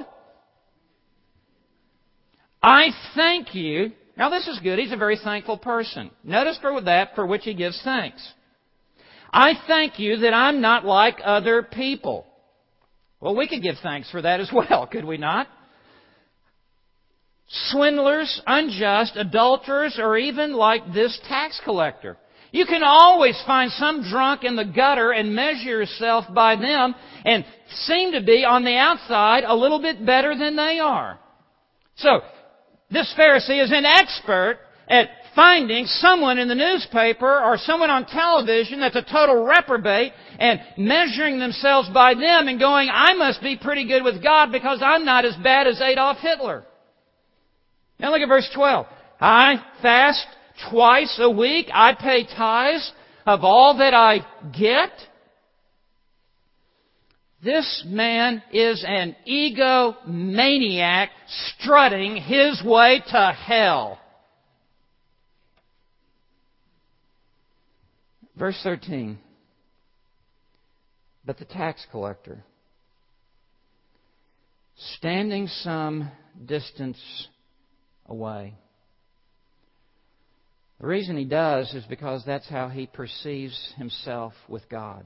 [2.62, 3.92] I thank you.
[4.16, 4.78] Now this is good.
[4.78, 6.10] He's a very thankful person.
[6.24, 8.26] Notice for that for which he gives thanks.
[9.30, 12.26] I thank you that I'm not like other people.
[13.20, 15.48] Well, we could give thanks for that as well, could we not?
[17.70, 22.16] Swindlers, unjust, adulterers, or even like this tax collector.
[22.50, 26.94] You can always find some drunk in the gutter and measure yourself by them
[27.24, 31.18] and seem to be on the outside a little bit better than they are.
[31.96, 32.20] So,
[32.90, 34.58] this Pharisee is an expert
[34.88, 40.58] at finding someone in the newspaper or someone on television that's a total reprobate and
[40.78, 45.04] measuring themselves by them and going, I must be pretty good with God because I'm
[45.04, 46.64] not as bad as Adolf Hitler.
[48.00, 48.86] Now look at verse 12.
[49.20, 50.26] I fast
[50.70, 51.68] twice a week.
[51.72, 52.90] I pay tithes
[53.26, 54.20] of all that I
[54.58, 54.90] get.
[57.44, 61.08] This man is an egomaniac
[61.58, 63.98] strutting his way to hell.
[68.36, 69.18] Verse 13.
[71.24, 72.44] But the tax collector,
[74.96, 76.10] standing some
[76.44, 76.98] distance
[78.06, 78.54] away.
[80.80, 85.04] The reason he does is because that's how he perceives himself with God.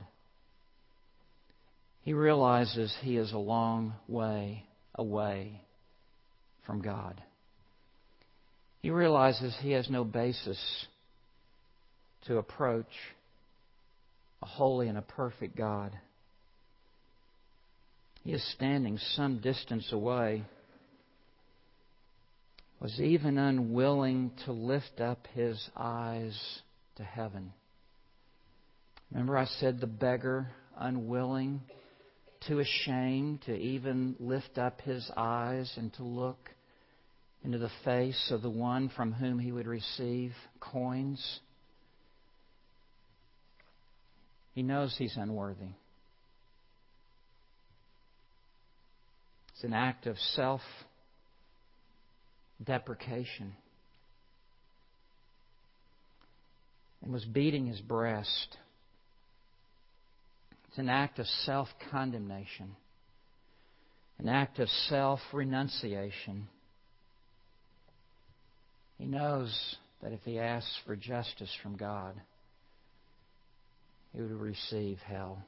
[2.02, 4.64] He realizes he is a long way
[4.94, 5.62] away
[6.66, 7.22] from God.
[8.80, 10.58] He realizes he has no basis
[12.26, 12.86] to approach
[14.42, 15.96] a holy and a perfect God.
[18.22, 20.44] He is standing some distance away,
[22.80, 26.38] was even unwilling to lift up his eyes
[26.96, 27.52] to heaven.
[29.10, 31.62] Remember, I said the beggar, unwilling,
[32.46, 36.50] too ashamed to even lift up his eyes and to look
[37.42, 41.40] into the face of the one from whom he would receive coins.
[44.60, 45.72] He knows he's unworthy.
[49.54, 50.60] It's an act of self
[52.62, 53.54] deprecation.
[57.02, 58.58] And was beating his breast.
[60.68, 62.76] It's an act of self condemnation,
[64.18, 66.48] an act of self renunciation.
[68.98, 72.20] He knows that if he asks for justice from God,
[74.12, 75.42] he would receive hell.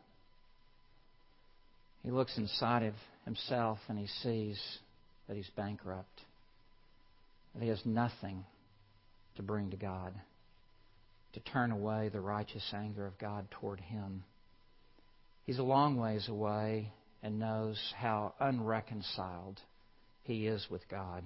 [2.02, 2.94] He looks inside of
[3.24, 4.60] himself and he sees
[5.28, 6.20] that he's bankrupt,
[7.54, 8.44] that he has nothing
[9.36, 10.12] to bring to God,
[11.34, 14.24] to turn away the righteous anger of God toward him.
[15.44, 16.92] He's a long ways away
[17.22, 19.60] and knows how unreconciled
[20.24, 21.24] he is with God.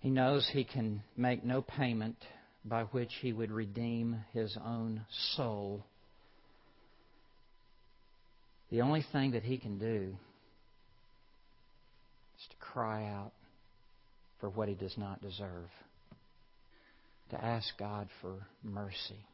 [0.00, 2.16] He knows he can make no payment
[2.68, 5.02] by which he would redeem his own
[5.36, 5.84] soul.
[8.70, 10.16] The only thing that he can do
[12.38, 13.32] is to cry out
[14.40, 15.70] for what he does not deserve,
[17.30, 19.24] to ask God for mercy.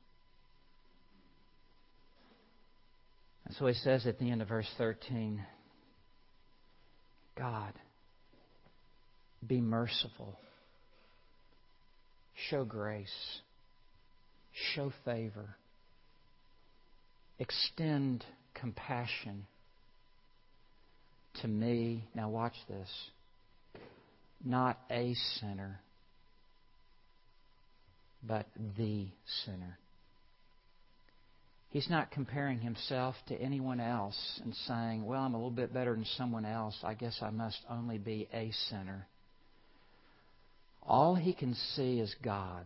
[3.47, 5.43] And so he says at the end of verse 13,
[7.37, 7.73] God,
[9.47, 10.39] be merciful,
[12.49, 13.41] show grace,
[14.75, 15.57] show favor,
[17.39, 18.25] extend
[18.55, 19.47] compassion
[21.41, 22.09] to me.
[22.15, 22.89] Now, watch this.
[24.45, 25.81] Not a sinner,
[28.23, 29.07] but the
[29.45, 29.79] sinner.
[31.71, 35.95] He's not comparing himself to anyone else and saying, Well, I'm a little bit better
[35.95, 36.77] than someone else.
[36.85, 39.07] I guess I must only be a sinner.
[40.87, 42.65] All he can see is God.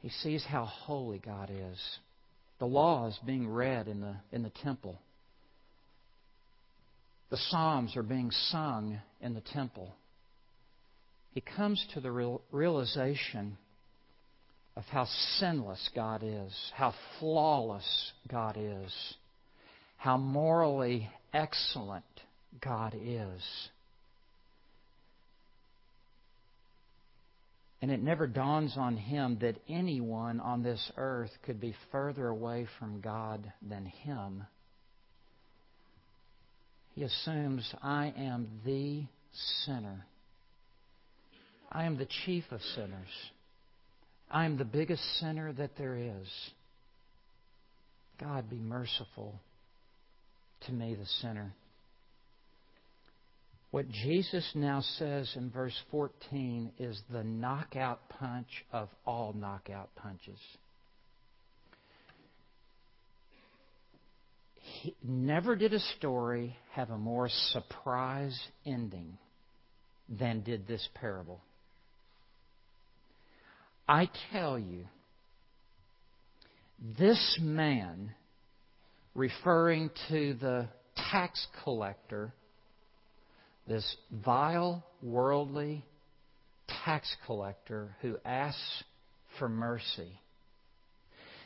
[0.00, 1.78] He sees how holy God is.
[2.58, 4.98] The law is being read in the, in the temple.
[7.30, 9.94] The Psalms are being sung in the temple.
[11.32, 13.56] He comes to the real, realization
[14.76, 15.06] of how
[15.38, 18.92] sinless God is, how flawless God is,
[19.96, 22.04] how morally excellent
[22.60, 23.42] God is.
[27.82, 32.66] And it never dawns on him that anyone on this earth could be further away
[32.78, 34.44] from God than him.
[36.94, 39.04] He assumes, I am the
[39.64, 40.04] sinner.
[41.72, 43.08] I am the chief of sinners.
[44.30, 46.28] I am the biggest sinner that there is.
[48.20, 49.34] God, be merciful
[50.66, 51.54] to me, the sinner.
[53.70, 60.40] What Jesus now says in verse 14 is the knockout punch of all knockout punches.
[64.56, 69.18] He, never did a story have a more surprise ending
[70.08, 71.40] than did this parable.
[73.88, 74.84] I tell you,
[76.98, 78.12] this man,
[79.14, 80.68] referring to the
[81.10, 82.32] tax collector,
[83.70, 85.84] this vile, worldly
[86.84, 88.82] tax collector who asks
[89.38, 90.10] for mercy.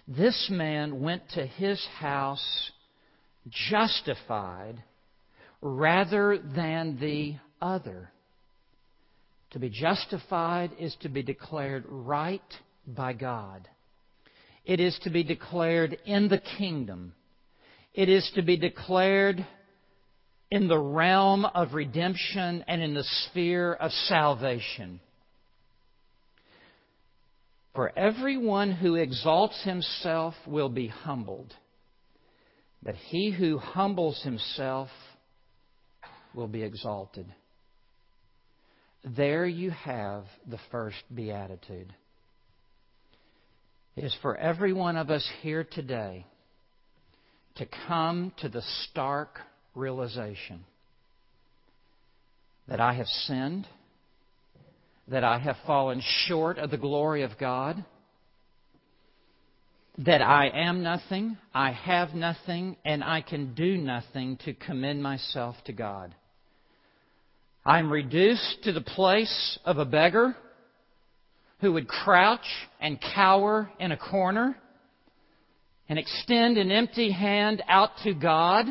[0.08, 2.72] This man went to his house
[3.48, 4.82] justified
[5.60, 8.10] rather than the other.
[9.50, 12.40] To be justified is to be declared right
[12.86, 13.68] by God.
[14.64, 17.12] It is to be declared in the kingdom.
[17.92, 19.46] It is to be declared
[20.50, 25.00] in the realm of redemption and in the sphere of salvation.
[27.74, 31.52] For everyone who exalts himself will be humbled,
[32.82, 34.90] but he who humbles himself
[36.34, 37.26] will be exalted.
[39.04, 41.92] There you have the first beatitude.
[43.96, 46.26] It is for every one of us here today
[47.56, 49.40] to come to the stark
[49.74, 50.64] realization
[52.68, 53.66] that I have sinned,
[55.08, 57.84] that I have fallen short of the glory of God,
[59.98, 65.56] that I am nothing, I have nothing, and I can do nothing to commend myself
[65.66, 66.14] to God.
[67.64, 70.36] I'm reduced to the place of a beggar
[71.60, 72.40] who would crouch
[72.80, 74.56] and cower in a corner
[75.88, 78.66] and extend an empty hand out to God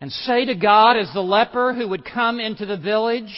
[0.00, 3.34] and say to God as the leper who would come into the village,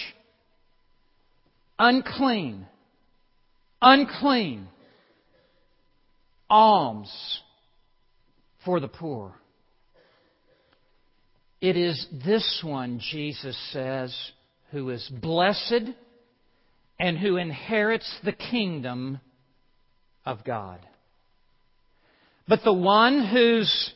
[1.79, 2.67] unclean,
[3.81, 4.69] unclean,
[6.51, 7.41] alms
[8.65, 9.35] for the poor.
[11.61, 14.17] It is this one, Jesus says,
[14.71, 15.93] who is blessed
[17.01, 19.21] and who inherits the kingdom
[20.25, 20.81] of God.
[22.47, 23.93] But the one whose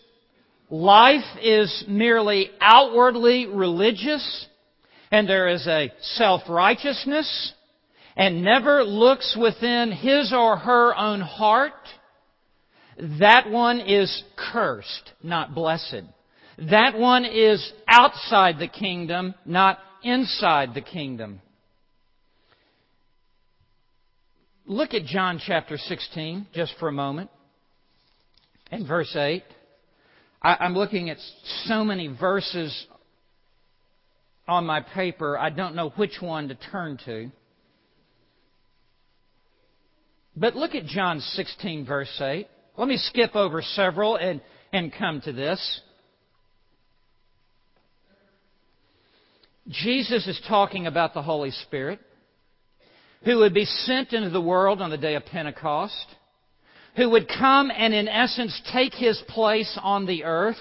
[0.73, 4.47] life is merely outwardly religious
[5.11, 7.53] and there is a self-righteousness
[8.17, 11.75] and never looks within his or her own heart,
[13.21, 16.05] that one is cursed, not blessed.
[16.71, 21.43] That one is outside the kingdom, not inside the kingdom.
[24.65, 27.31] Look at John chapter 16 just for a moment
[28.71, 29.43] and verse 8.
[30.43, 31.19] I, am looking at
[31.65, 32.87] so many verses
[34.49, 35.39] on my paper.
[35.39, 37.31] I don't know which one to turn to.
[40.37, 42.49] But look at John 16, verse 8.
[42.77, 44.41] Let me skip over several and,
[44.73, 45.81] and come to this.
[49.69, 52.01] Jesus is talking about the Holy Spirit
[53.25, 56.07] who would be sent into the world on the day of Pentecost,
[56.97, 60.61] who would come and in essence take his place on the earth,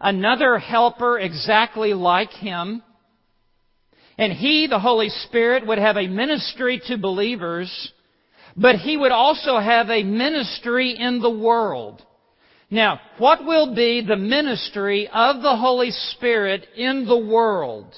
[0.00, 2.82] another helper exactly like him,
[4.16, 7.92] and he, the Holy Spirit, would have a ministry to believers,
[8.56, 12.00] but he would also have a ministry in the world.
[12.70, 17.92] Now, what will be the ministry of the Holy Spirit in the world?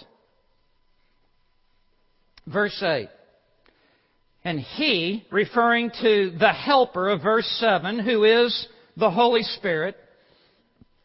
[2.46, 3.08] Verse 8.
[4.46, 9.96] And he, referring to the helper of verse 7, who is the Holy Spirit,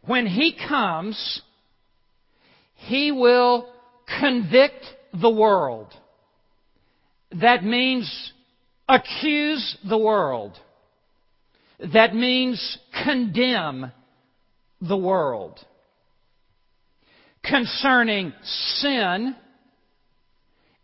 [0.04, 1.42] when he comes,
[2.76, 3.68] he will
[4.20, 4.86] convict
[5.20, 5.88] the world.
[7.32, 8.32] That means
[8.88, 10.56] accuse the world.
[11.96, 13.92] That means condemn
[14.82, 15.60] the world.
[17.44, 19.36] Concerning sin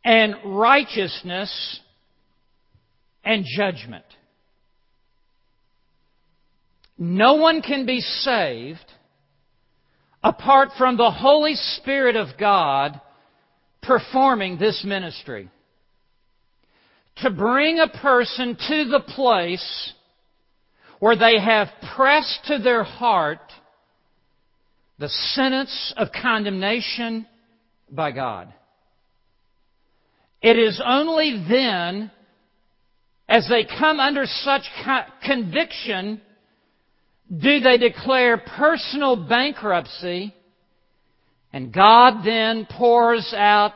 [0.04, 1.82] and righteousness
[3.28, 4.06] and judgment.
[6.98, 8.90] No one can be saved
[10.24, 13.00] apart from the Holy Spirit of God
[13.84, 15.50] performing this ministry.
[17.18, 19.94] To bring a person to the place
[21.00, 23.42] where they have pressed to their heart
[25.00, 27.28] the sentence of condemnation
[27.92, 28.54] by God.
[30.42, 32.10] It is only then,
[33.28, 34.64] as they come under such
[35.24, 36.22] conviction,
[37.30, 40.34] do they declare personal bankruptcy,
[41.52, 43.74] and God then pours out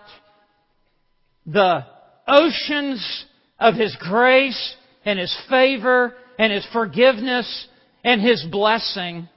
[1.45, 1.85] the
[2.27, 3.25] oceans
[3.59, 7.67] of His grace and His favor and His forgiveness
[8.03, 9.27] and His blessing,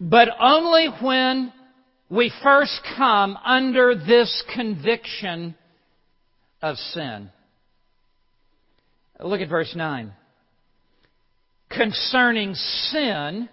[0.00, 1.52] but only when
[2.08, 5.56] we first come under this conviction
[6.62, 7.30] of sin.
[9.20, 10.12] Look at verse 9.
[11.70, 13.48] Concerning sin,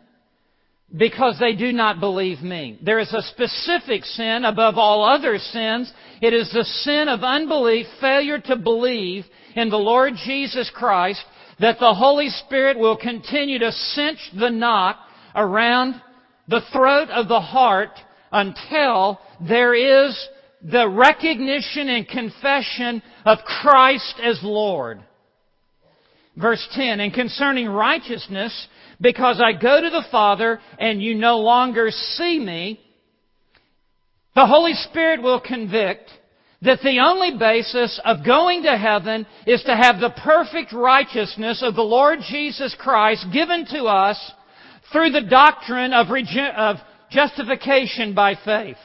[0.95, 2.79] because they do not believe me.
[2.81, 5.91] There is a specific sin above all other sins.
[6.21, 11.21] It is the sin of unbelief, failure to believe in the Lord Jesus Christ,
[11.59, 14.99] that the Holy Spirit will continue to cinch the knot
[15.35, 16.01] around
[16.47, 17.91] the throat of the heart
[18.31, 20.27] until there is
[20.61, 25.01] the recognition and confession of Christ as Lord.
[26.37, 28.67] Verse 10, and concerning righteousness,
[28.99, 32.79] because I go to the Father and you no longer see me,
[34.35, 36.11] the Holy Spirit will convict
[36.61, 41.75] that the only basis of going to heaven is to have the perfect righteousness of
[41.75, 44.19] the Lord Jesus Christ given to us
[44.91, 46.07] through the doctrine of,
[46.57, 46.75] of
[47.11, 48.77] justification by faith.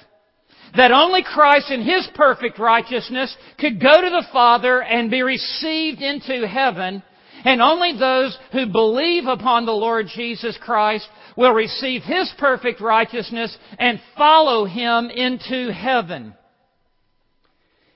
[0.77, 6.01] That only Christ in His perfect righteousness could go to the Father and be received
[6.01, 7.03] into heaven,
[7.45, 13.57] and only those who believe upon the Lord Jesus Christ will receive His perfect righteousness
[13.79, 16.35] and follow Him into heaven.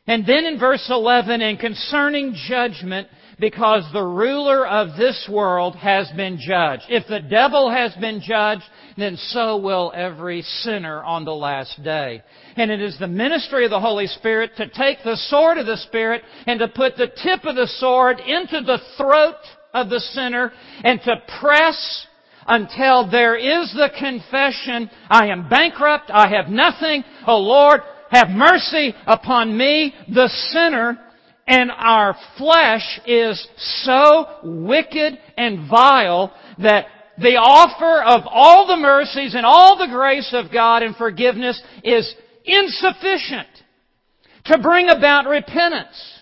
[0.07, 6.11] And then in verse 11, and concerning judgment, because the ruler of this world has
[6.16, 6.84] been judged.
[6.88, 8.62] If the devil has been judged,
[8.97, 12.22] then so will every sinner on the last day.
[12.57, 15.76] And it is the ministry of the Holy Spirit to take the sword of the
[15.76, 19.36] Spirit and to put the tip of the sword into the throat
[19.72, 20.53] of the sinner
[20.84, 22.07] and to press
[22.47, 27.80] until there is the confession, I am bankrupt, I have nothing, oh Lord,
[28.11, 30.99] have mercy upon me, the sinner,
[31.47, 33.47] and our flesh is
[33.82, 36.86] so wicked and vile that
[37.18, 42.12] the offer of all the mercies and all the grace of God and forgiveness is
[42.44, 43.48] insufficient
[44.46, 46.20] to bring about repentance.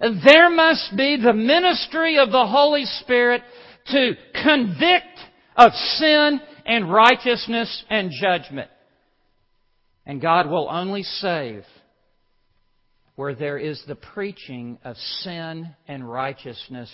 [0.00, 3.42] There must be the ministry of the Holy Spirit
[3.86, 4.12] to
[4.42, 5.18] convict
[5.56, 8.70] of sin and righteousness and judgment.
[10.04, 11.64] And God will only save
[13.16, 16.90] where there is the preaching of sin and righteousness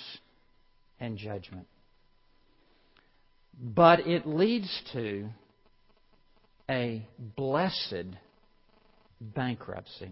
[0.99, 1.67] and judgment.
[3.61, 5.29] But it leads to
[6.69, 8.07] a blessed
[9.21, 10.11] bankruptcy.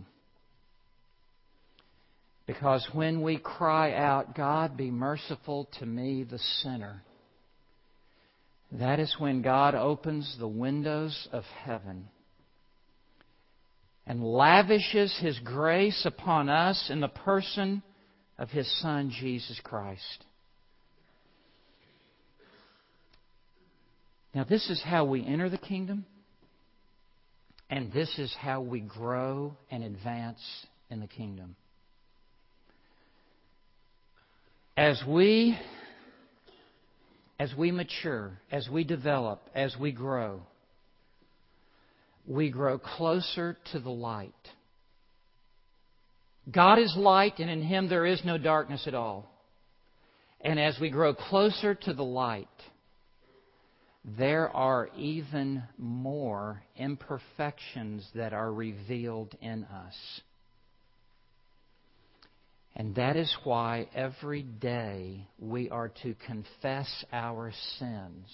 [2.47, 7.03] Because when we cry out, God be merciful to me, the sinner,
[8.73, 12.09] that is when God opens the windows of heaven
[14.07, 17.83] and lavishes His grace upon us in the person
[18.39, 20.25] of His Son, Jesus Christ.
[24.35, 26.07] Now, this is how we enter the kingdom,
[27.69, 30.41] and this is how we grow and advance
[30.91, 31.57] in the kingdom.
[34.77, 35.59] As we
[37.39, 40.43] as we mature, as we develop, as we grow,
[42.25, 44.33] we grow closer to the light.
[46.51, 49.29] God is light, and in Him there is no darkness at all.
[50.41, 52.47] And as we grow closer to the light,
[54.05, 60.21] there are even more imperfections that are revealed in us.
[62.75, 68.27] And that is why every day we are to confess our sins.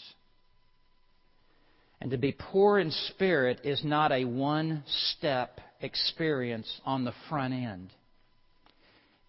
[2.00, 7.52] And to be poor in spirit is not a one step experience on the front
[7.52, 7.90] end.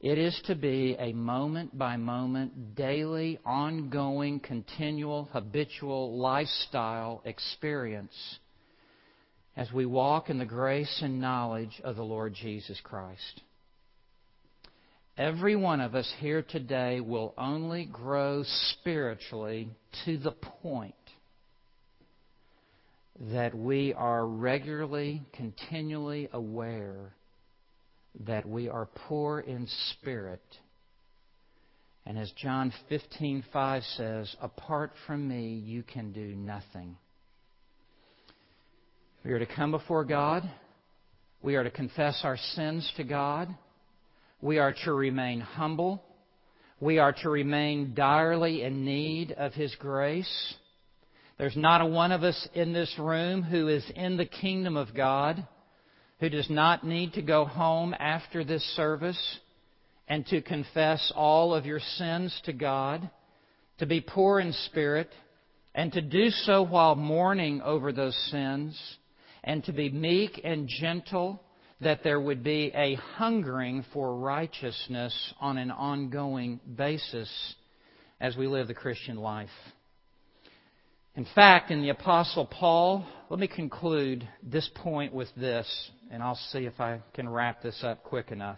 [0.02, 8.16] It is to be a moment by moment, daily, ongoing, continual, habitual lifestyle experience
[9.58, 13.42] as we walk in the grace and knowledge of the Lord Jesus Christ.
[15.18, 19.68] Every one of us here today will only grow spiritually
[20.06, 20.96] to the point
[23.34, 27.12] that we are regularly, continually aware
[28.26, 30.42] that we are poor in spirit.
[32.06, 36.98] And as John 15:5 says, apart from me you can do nothing.
[39.24, 40.50] We are to come before God.
[41.42, 43.50] We are to confess our sins to God.
[44.42, 46.04] We are to remain humble.
[46.80, 50.56] We are to remain direly in need of His grace.
[51.38, 54.96] There's not a one of us in this room who is in the kingdom of
[54.96, 55.46] God
[56.20, 59.40] who does not need to go home after this service
[60.08, 63.10] and to confess all of your sins to God,
[63.78, 65.10] to be poor in spirit,
[65.74, 68.78] and to do so while mourning over those sins,
[69.44, 71.42] and to be meek and gentle
[71.82, 77.30] that there would be a hungering for righteousness on an ongoing basis
[78.20, 79.50] as we live the Christian life.
[81.20, 85.68] In fact, in the Apostle Paul, let me conclude this point with this,
[86.10, 88.58] and I'll see if I can wrap this up quick enough.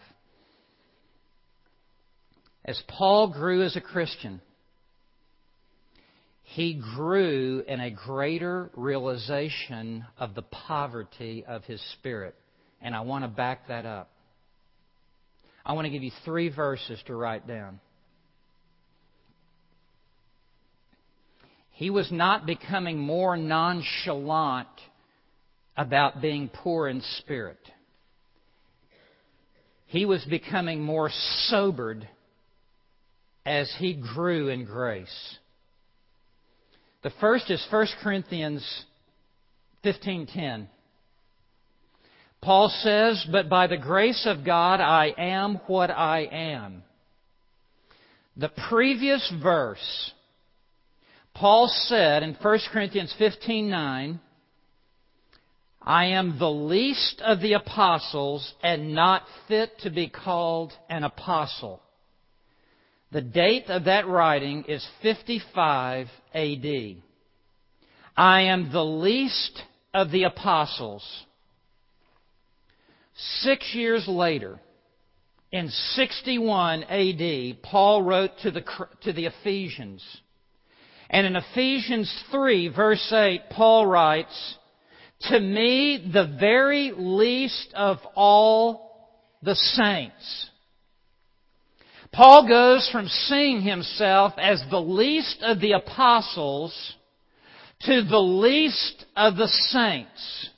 [2.64, 4.42] As Paul grew as a Christian,
[6.44, 12.36] he grew in a greater realization of the poverty of his spirit.
[12.80, 14.12] And I want to back that up.
[15.66, 17.80] I want to give you three verses to write down.
[21.72, 24.68] He was not becoming more nonchalant
[25.78, 27.60] about being poor in spirit.
[29.88, 31.10] He was becoming more
[31.48, 32.08] sobered
[33.46, 35.38] as he grew in grace.
[37.04, 38.86] The first is 1 Corinthians
[39.84, 40.68] 15:10.
[42.42, 46.84] Paul says, But by the grace of God I am what I am.
[48.38, 50.14] The previous verse,
[51.34, 54.20] Paul said in 1 Corinthians 15:9,
[55.82, 61.82] I am the least of the apostles and not fit to be called an apostle.
[63.12, 66.96] The date of that writing is 55 AD.
[68.16, 69.64] I am the least
[69.94, 71.26] of the apostles
[73.42, 74.60] Six years later,
[75.52, 78.64] in 61 AD, Paul wrote to the,
[79.02, 80.04] to the Ephesians.
[81.12, 84.58] And in Ephesians 3, verse 8, Paul writes,
[85.30, 89.12] To me, the very least of all
[89.44, 90.50] the saints.
[92.14, 96.96] Paul goes from seeing himself as the least of the apostles
[97.82, 100.50] to the least of the saints.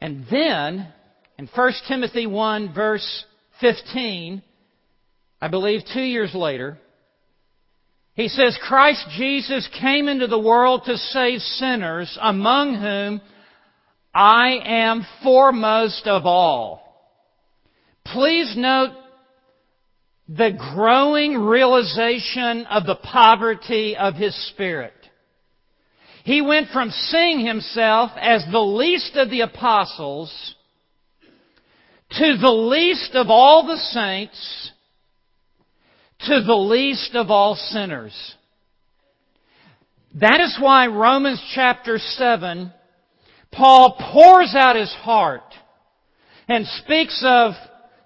[0.00, 0.92] And then,
[1.38, 3.24] in 1 Timothy 1 verse
[3.60, 4.42] 15,
[5.40, 6.78] I believe two years later,
[8.18, 13.20] he says, Christ Jesus came into the world to save sinners, among whom
[14.12, 16.82] I am foremost of all.
[18.04, 18.90] Please note
[20.28, 24.94] the growing realization of the poverty of his spirit.
[26.24, 30.56] He went from seeing himself as the least of the apostles
[32.18, 34.72] to the least of all the saints
[36.20, 38.34] to the least of all sinners.
[40.14, 42.72] That is why Romans chapter 7
[43.52, 45.54] Paul pours out his heart
[46.48, 47.52] and speaks of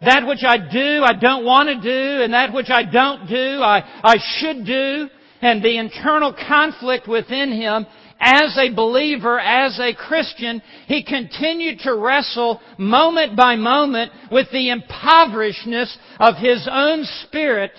[0.00, 3.60] that which I do, I don't want to do, and that which I don't do,
[3.62, 5.08] I, I should do,
[5.40, 7.86] and the internal conflict within him
[8.20, 14.70] as a believer, as a Christian, he continued to wrestle moment by moment with the
[14.70, 17.72] impoverishedness of his own spirit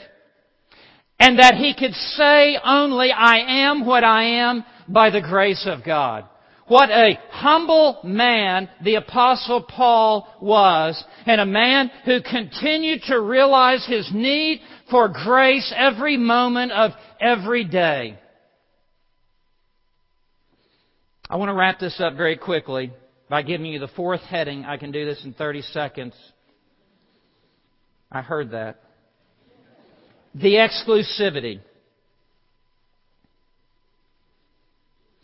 [1.23, 5.85] and that he could say only, I am what I am by the grace of
[5.85, 6.25] God.
[6.67, 13.85] What a humble man the apostle Paul was, and a man who continued to realize
[13.87, 14.59] his need
[14.91, 18.19] for grace every moment of every day.
[21.29, 22.91] I want to wrap this up very quickly
[23.29, 24.65] by giving you the fourth heading.
[24.65, 26.15] I can do this in 30 seconds.
[28.11, 28.82] I heard that.
[30.35, 31.61] The exclusivity.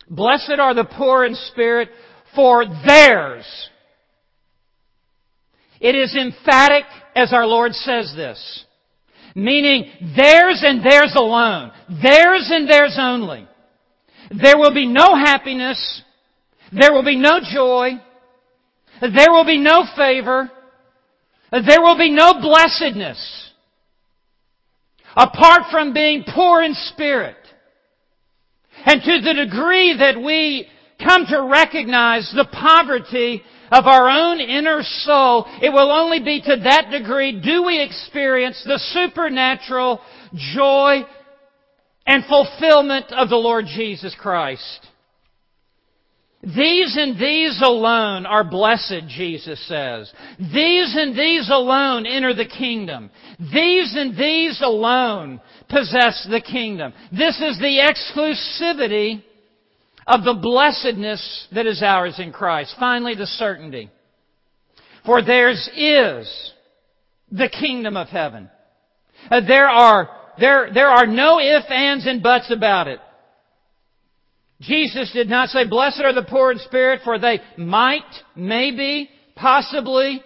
[0.08, 1.88] Blessed are the poor in spirit,
[2.34, 3.44] for theirs.
[5.80, 6.84] It is emphatic
[7.14, 8.64] as our Lord says this.
[9.34, 11.70] Meaning theirs and theirs alone.
[12.02, 13.46] Theirs and theirs only.
[14.30, 16.02] There will be no happiness.
[16.72, 17.92] There will be no joy.
[19.00, 20.50] There will be no favor.
[21.50, 23.49] There will be no blessedness.
[25.20, 27.36] Apart from being poor in spirit.
[28.86, 30.66] And to the degree that we
[30.98, 36.56] come to recognize the poverty of our own inner soul, it will only be to
[36.64, 40.00] that degree do we experience the supernatural
[40.54, 41.04] joy
[42.06, 44.86] and fulfillment of the Lord Jesus Christ.
[46.42, 50.10] These and these alone are blessed, Jesus says.
[50.38, 53.10] These and these alone enter the kingdom.
[53.38, 56.94] These and these alone possess the kingdom.
[57.12, 59.22] This is the exclusivity
[60.06, 62.74] of the blessedness that is ours in Christ.
[62.80, 63.90] Finally, the certainty.
[65.04, 66.52] For theirs is
[67.30, 68.48] the kingdom of heaven.
[69.30, 72.98] Uh, there are, there, there are no ifs, ands, and buts about it.
[74.60, 78.02] Jesus did not say, blessed are the poor in spirit, for they might,
[78.36, 80.22] maybe, possibly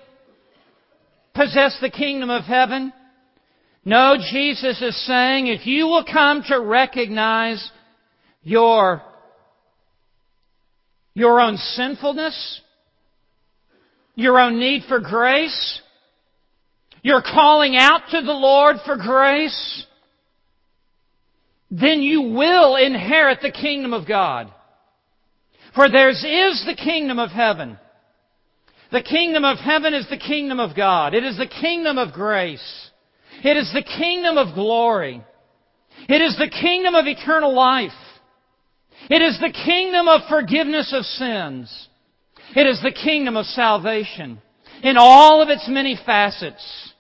[1.35, 2.93] possess the kingdom of heaven.
[3.85, 7.70] No, Jesus is saying, if you will come to recognize
[8.43, 9.03] your,
[11.14, 12.61] your own sinfulness,
[14.16, 15.80] your own need for grace,
[17.03, 19.87] your calling out to the Lord for grace,
[21.81, 24.53] then you will inherit the kingdom of God.
[25.75, 27.79] For theirs is the kingdom of heaven.
[28.93, 31.14] The kingdom of heaven is the kingdom of God.
[31.14, 32.91] It is the kingdom of grace.
[33.43, 35.20] It is the kingdom of glory.
[36.09, 37.91] It is the kingdom of eternal life.
[39.11, 41.89] It is the kingdom of forgiveness of sins.
[42.55, 44.41] It is the kingdom of salvation
[44.85, 46.93] in all of its many facets.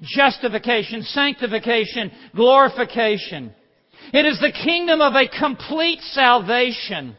[0.00, 3.52] Justification, sanctification, glorification.
[4.14, 7.16] It is the kingdom of a complete salvation,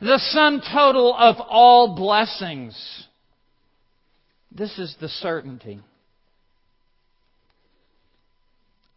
[0.00, 2.76] the sum total of all blessings.
[4.52, 5.80] This is the certainty.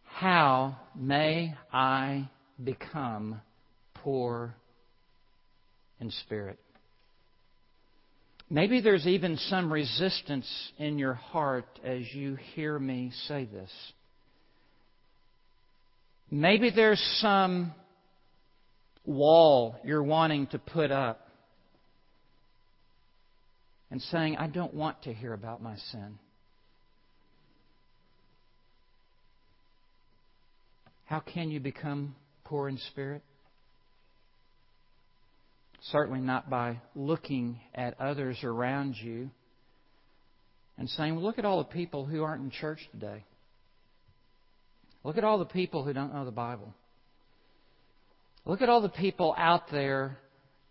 [0.04, 2.30] How may I
[2.62, 3.40] become
[3.94, 4.54] poor
[5.98, 6.60] in spirit?
[8.48, 10.46] Maybe there's even some resistance
[10.78, 13.72] in your heart as you hear me say this.
[16.30, 17.72] Maybe there's some
[19.04, 21.28] wall you're wanting to put up
[23.90, 26.18] and saying, I don't want to hear about my sin.
[31.04, 33.22] How can you become poor in spirit?
[35.92, 39.30] Certainly not by looking at others around you
[40.76, 43.24] and saying, well, look at all the people who aren't in church today.
[45.06, 46.74] Look at all the people who don't know the Bible.
[48.44, 50.18] Look at all the people out there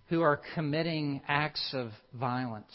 [0.09, 2.73] who are committing acts of violence.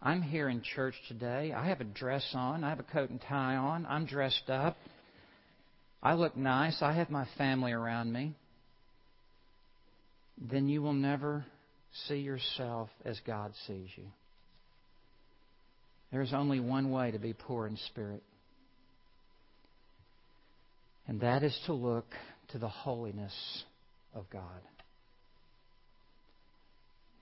[0.00, 1.52] I'm here in church today.
[1.54, 2.64] I have a dress on.
[2.64, 3.84] I have a coat and tie on.
[3.84, 4.78] I'm dressed up.
[6.02, 6.78] I look nice.
[6.80, 8.34] I have my family around me.
[10.38, 11.44] Then you will never
[12.06, 14.06] see yourself as God sees you.
[16.10, 18.22] There's only one way to be poor in spirit
[21.08, 22.06] and that is to look
[22.48, 23.64] to the holiness
[24.14, 24.42] of God.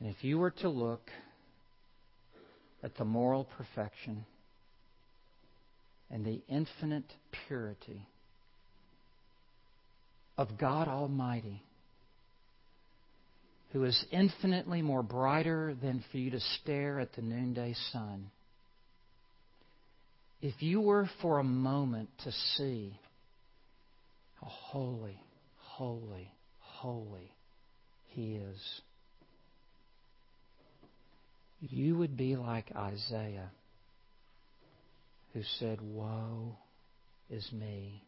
[0.01, 1.09] And if you were to look
[2.83, 4.27] at the moral perfection
[6.11, 7.11] and the infinite
[7.47, 8.07] purity
[10.37, 11.63] of God Almighty,
[13.73, 18.31] who is infinitely more brighter than for you to stare at the noonday sun.
[20.43, 22.99] If you were for a moment to see
[24.47, 25.21] holy,
[25.57, 27.33] holy, holy
[28.09, 28.81] He is,
[31.61, 33.51] you would be like Isaiah,
[35.33, 36.57] who said, Woe
[37.31, 38.03] is me.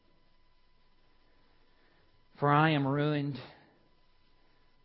[2.38, 3.38] For I am ruined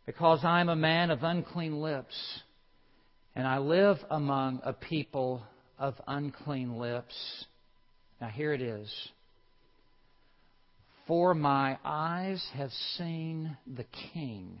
[0.06, 2.14] because I am a man of unclean lips,
[3.34, 5.42] and I live among a people
[5.78, 7.14] of unclean lips.
[8.20, 8.92] Now, here it is.
[11.06, 13.84] For my eyes have seen the
[14.14, 14.58] King,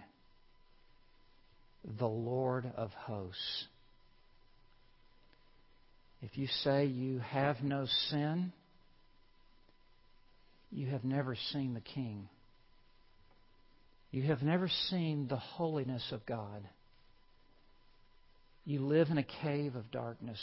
[1.98, 3.66] the Lord of hosts.
[6.20, 8.52] If you say you have no sin,
[10.70, 12.28] you have never seen the King.
[14.10, 16.68] You have never seen the holiness of God.
[18.66, 20.40] You live in a cave of darkness,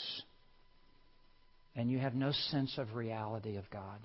[1.76, 3.98] and you have no sense of reality of God.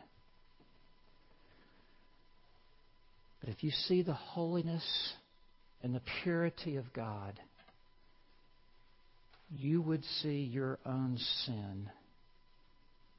[3.48, 4.84] But if you see the holiness
[5.82, 7.40] and the purity of God,
[9.50, 11.90] you would see your own sin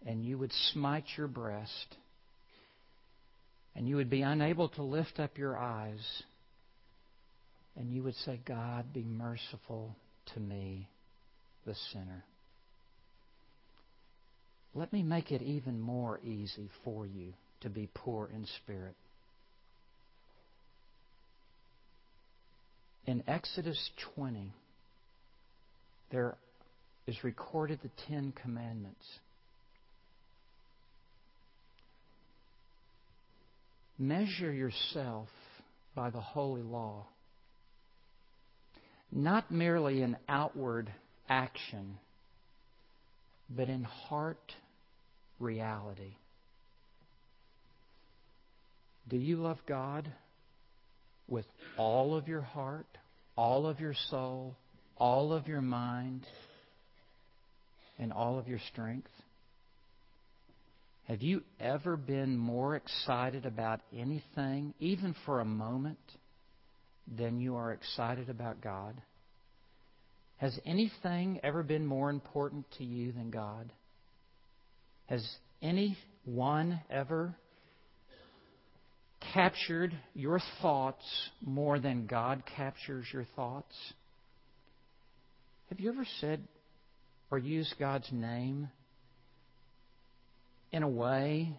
[0.05, 1.97] and you would smite your breast
[3.75, 6.23] and you would be unable to lift up your eyes
[7.75, 9.97] and you would say, God, be merciful
[10.35, 10.91] to me,
[11.65, 12.23] the sinner.
[14.75, 18.95] Let me make it even more easy for you to be poor in spirit.
[23.09, 24.53] In Exodus 20,
[26.13, 26.37] there
[27.07, 29.07] is recorded the Ten Commandments.
[33.99, 35.29] Measure yourself
[35.95, 37.07] by the holy law
[39.11, 40.93] not merely in outward
[41.31, 41.97] action,
[43.49, 44.53] but in heart
[45.41, 46.17] reality.
[49.09, 50.13] Do you love God
[51.29, 52.87] with all of your heart,
[53.37, 54.57] all of your soul,
[54.97, 56.27] all of your mind,
[57.99, 59.11] and all of your strength?
[61.09, 65.99] Have you ever been more excited about anything, even for a moment,
[67.17, 69.01] than you are excited about God?
[70.37, 73.73] Has anything ever been more important to you than God?
[75.07, 75.27] Has
[75.63, 77.35] anyone ever
[79.33, 81.05] captured your thoughts
[81.45, 83.75] more than God captures your thoughts?
[85.69, 86.43] Have you ever said
[87.31, 88.69] or used God's name
[90.73, 91.51] in a way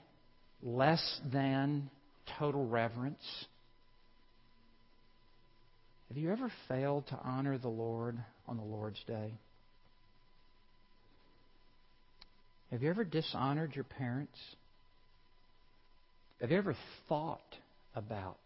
[0.63, 1.89] less than
[2.37, 3.23] total reverence?
[6.09, 8.17] Have you ever failed to honor the Lord
[8.47, 9.33] on the Lord's day?
[12.71, 14.37] Have you ever dishonored your parents?
[16.41, 16.75] Have you ever
[17.09, 17.57] thought
[17.95, 18.37] about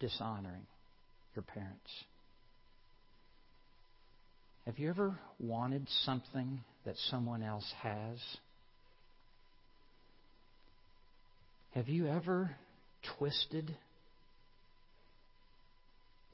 [0.00, 0.66] dishonoring
[1.34, 1.90] your parents?
[4.66, 8.18] Have you ever wanted something that someone else has?
[11.74, 12.50] Have you ever
[13.16, 13.74] twisted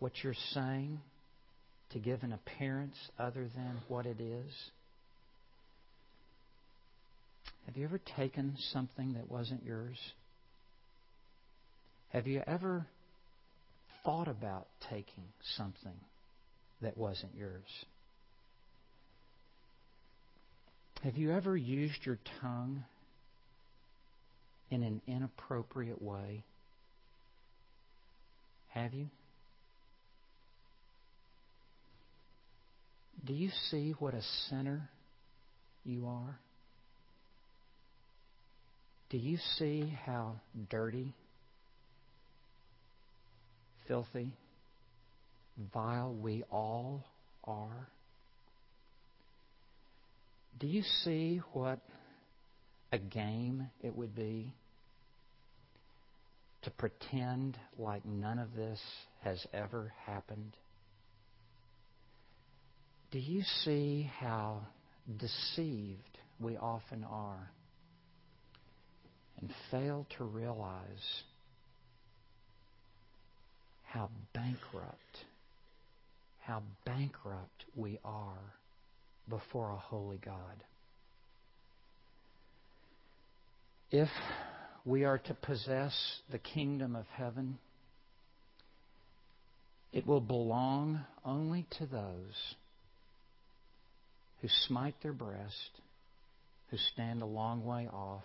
[0.01, 0.99] what you're saying
[1.93, 4.53] to give an appearance other than what it is?
[7.67, 9.97] Have you ever taken something that wasn't yours?
[12.11, 12.87] Have you ever
[14.05, 15.25] thought about taking
[15.57, 15.99] something
[16.81, 17.85] that wasn't yours?
[21.03, 22.85] Have you ever used your tongue
[24.71, 26.43] in an inappropriate way?
[28.69, 29.07] Have you?
[33.25, 34.89] Do you see what a sinner
[35.85, 36.39] you are?
[39.11, 40.37] Do you see how
[40.71, 41.13] dirty,
[43.89, 44.33] filthy,
[45.73, 47.05] vile we all
[47.45, 47.89] are?
[50.59, 51.81] Do you see what
[52.93, 54.55] a game it would be
[56.63, 58.81] to pretend like none of this
[59.23, 60.57] has ever happened?
[63.13, 64.63] Do you see how
[65.17, 67.51] deceived we often are
[69.41, 71.23] and fail to realize
[73.97, 75.17] how bankrupt,
[76.43, 78.53] how bankrupt we are
[79.29, 80.35] before a holy God?
[83.91, 84.11] If
[84.85, 85.95] we are to possess
[86.31, 87.59] the kingdom of heaven,
[89.97, 92.55] It will belong only to those
[94.43, 95.71] who smite their breast,
[96.71, 98.25] who stand a long way off,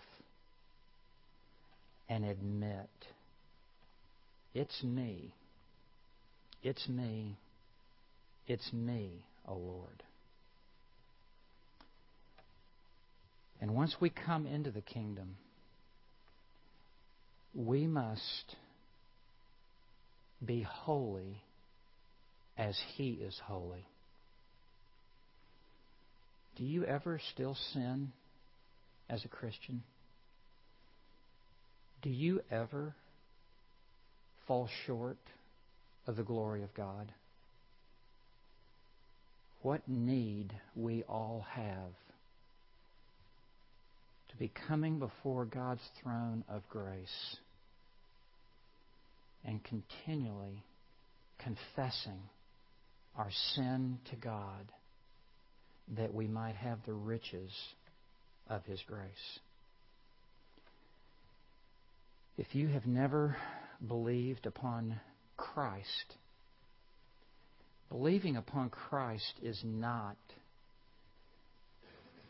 [2.10, 2.90] and admit,
[4.54, 5.32] it's me,
[6.62, 7.36] it's me,
[8.46, 10.02] it's me, O Lord.
[13.60, 15.36] And once we come into the kingdom,
[17.54, 18.56] we must
[20.44, 21.42] be holy
[22.58, 23.86] as He is holy.
[26.56, 28.12] Do you ever still sin
[29.08, 29.82] as a Christian?
[32.02, 32.94] Do you ever
[34.46, 35.18] fall short
[36.06, 37.12] of the glory of God?
[39.62, 41.94] What need we all have
[44.30, 47.36] to be coming before God's throne of grace
[49.44, 50.64] and continually
[51.38, 52.20] confessing
[53.16, 54.72] our sin to God
[55.96, 57.50] that we might have the riches
[58.48, 59.38] of His grace.
[62.38, 63.36] If you have never
[63.86, 65.00] believed upon
[65.42, 66.14] Christ,
[67.90, 70.16] believing upon Christ is not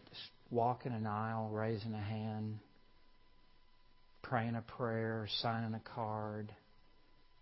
[0.09, 2.59] just walking an aisle, raising a hand,
[4.23, 6.53] praying a prayer, signing a card,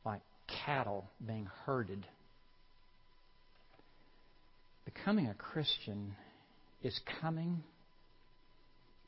[0.04, 0.22] like
[0.66, 2.04] cattle being herded.
[4.84, 6.16] Becoming a Christian
[6.82, 7.62] is coming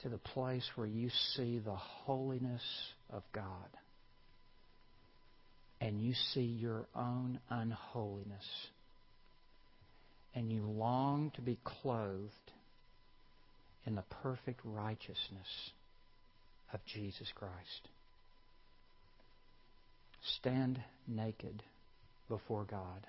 [0.03, 2.63] to the place where you see the holiness
[3.11, 3.69] of God
[5.83, 8.47] and you see your own unholiness
[10.33, 12.53] and you long to be clothed
[13.85, 15.73] in the perfect righteousness
[16.73, 17.89] of Jesus Christ.
[20.39, 21.65] Stand naked
[22.29, 23.05] before God.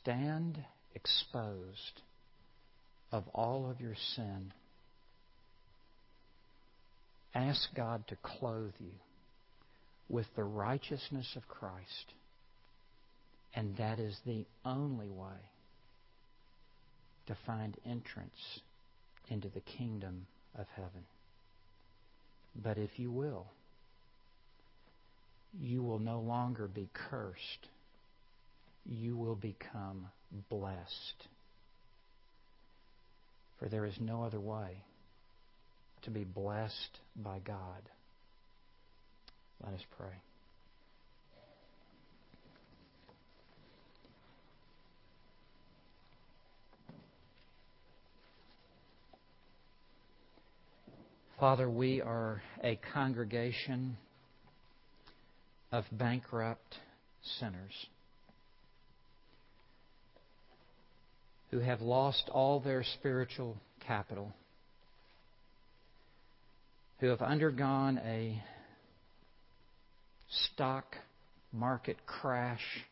[0.00, 0.56] Stand
[0.94, 2.00] exposed
[3.10, 4.52] of all of your sin.
[7.34, 8.92] Ask God to clothe you
[10.08, 12.14] with the righteousness of Christ.
[13.54, 15.50] And that is the only way
[17.26, 18.60] to find entrance
[19.28, 20.26] into the kingdom
[20.56, 21.04] of heaven.
[22.54, 23.46] But if you will,
[25.60, 27.68] you will no longer be cursed
[28.88, 30.06] you will become
[30.48, 31.28] blessed.
[33.58, 34.84] For there is no other way
[36.02, 37.82] to be blessed by God.
[39.64, 40.08] Let us pray.
[51.38, 53.96] Father, we are a congregation
[55.70, 56.76] of bankrupt
[57.38, 57.86] sinners.
[61.50, 64.32] who have lost all their spiritual capital,
[67.00, 68.42] who have undergone a
[70.52, 70.96] stock
[71.52, 72.84] market crash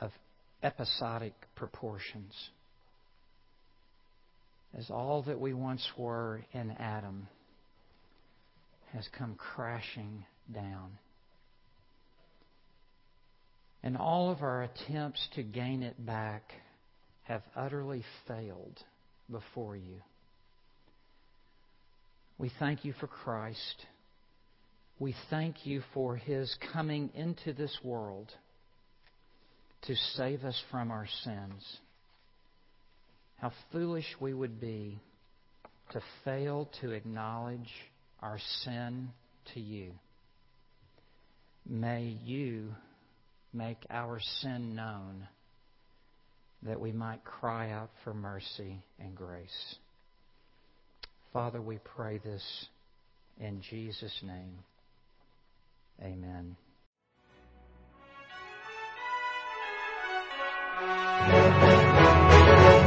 [0.00, 0.10] of
[0.62, 2.32] episodic proportions.
[4.78, 7.28] As all that we once were in Adam
[8.92, 10.98] has come crashing down.
[13.82, 16.52] And all of our attempts to gain it back
[17.24, 18.78] have utterly failed
[19.30, 20.02] before you.
[22.38, 23.86] We thank you for Christ.
[25.00, 28.30] We thank you for his coming into this world
[29.86, 31.78] to save us from our sins.
[33.38, 35.00] How foolish we would be
[35.92, 37.70] to fail to acknowledge
[38.20, 39.08] our sin
[39.54, 39.92] to you.
[41.66, 42.74] May you
[43.54, 45.26] make our sin known
[46.64, 49.76] that we might cry out for mercy and grace.
[51.32, 52.66] Father, we pray this
[53.40, 54.58] in Jesus' name.
[56.02, 56.56] Amen.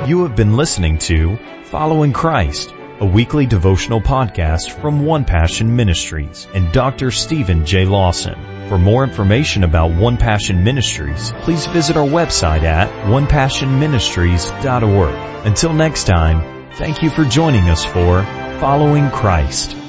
[0.07, 6.47] You have been listening to Following Christ, a weekly devotional podcast from One Passion Ministries
[6.53, 7.11] and Dr.
[7.11, 7.85] Stephen J.
[7.85, 8.35] Lawson.
[8.67, 15.45] For more information about One Passion Ministries, please visit our website at onepassionministries.org.
[15.45, 18.23] Until next time, thank you for joining us for
[18.59, 19.82] Following Christ.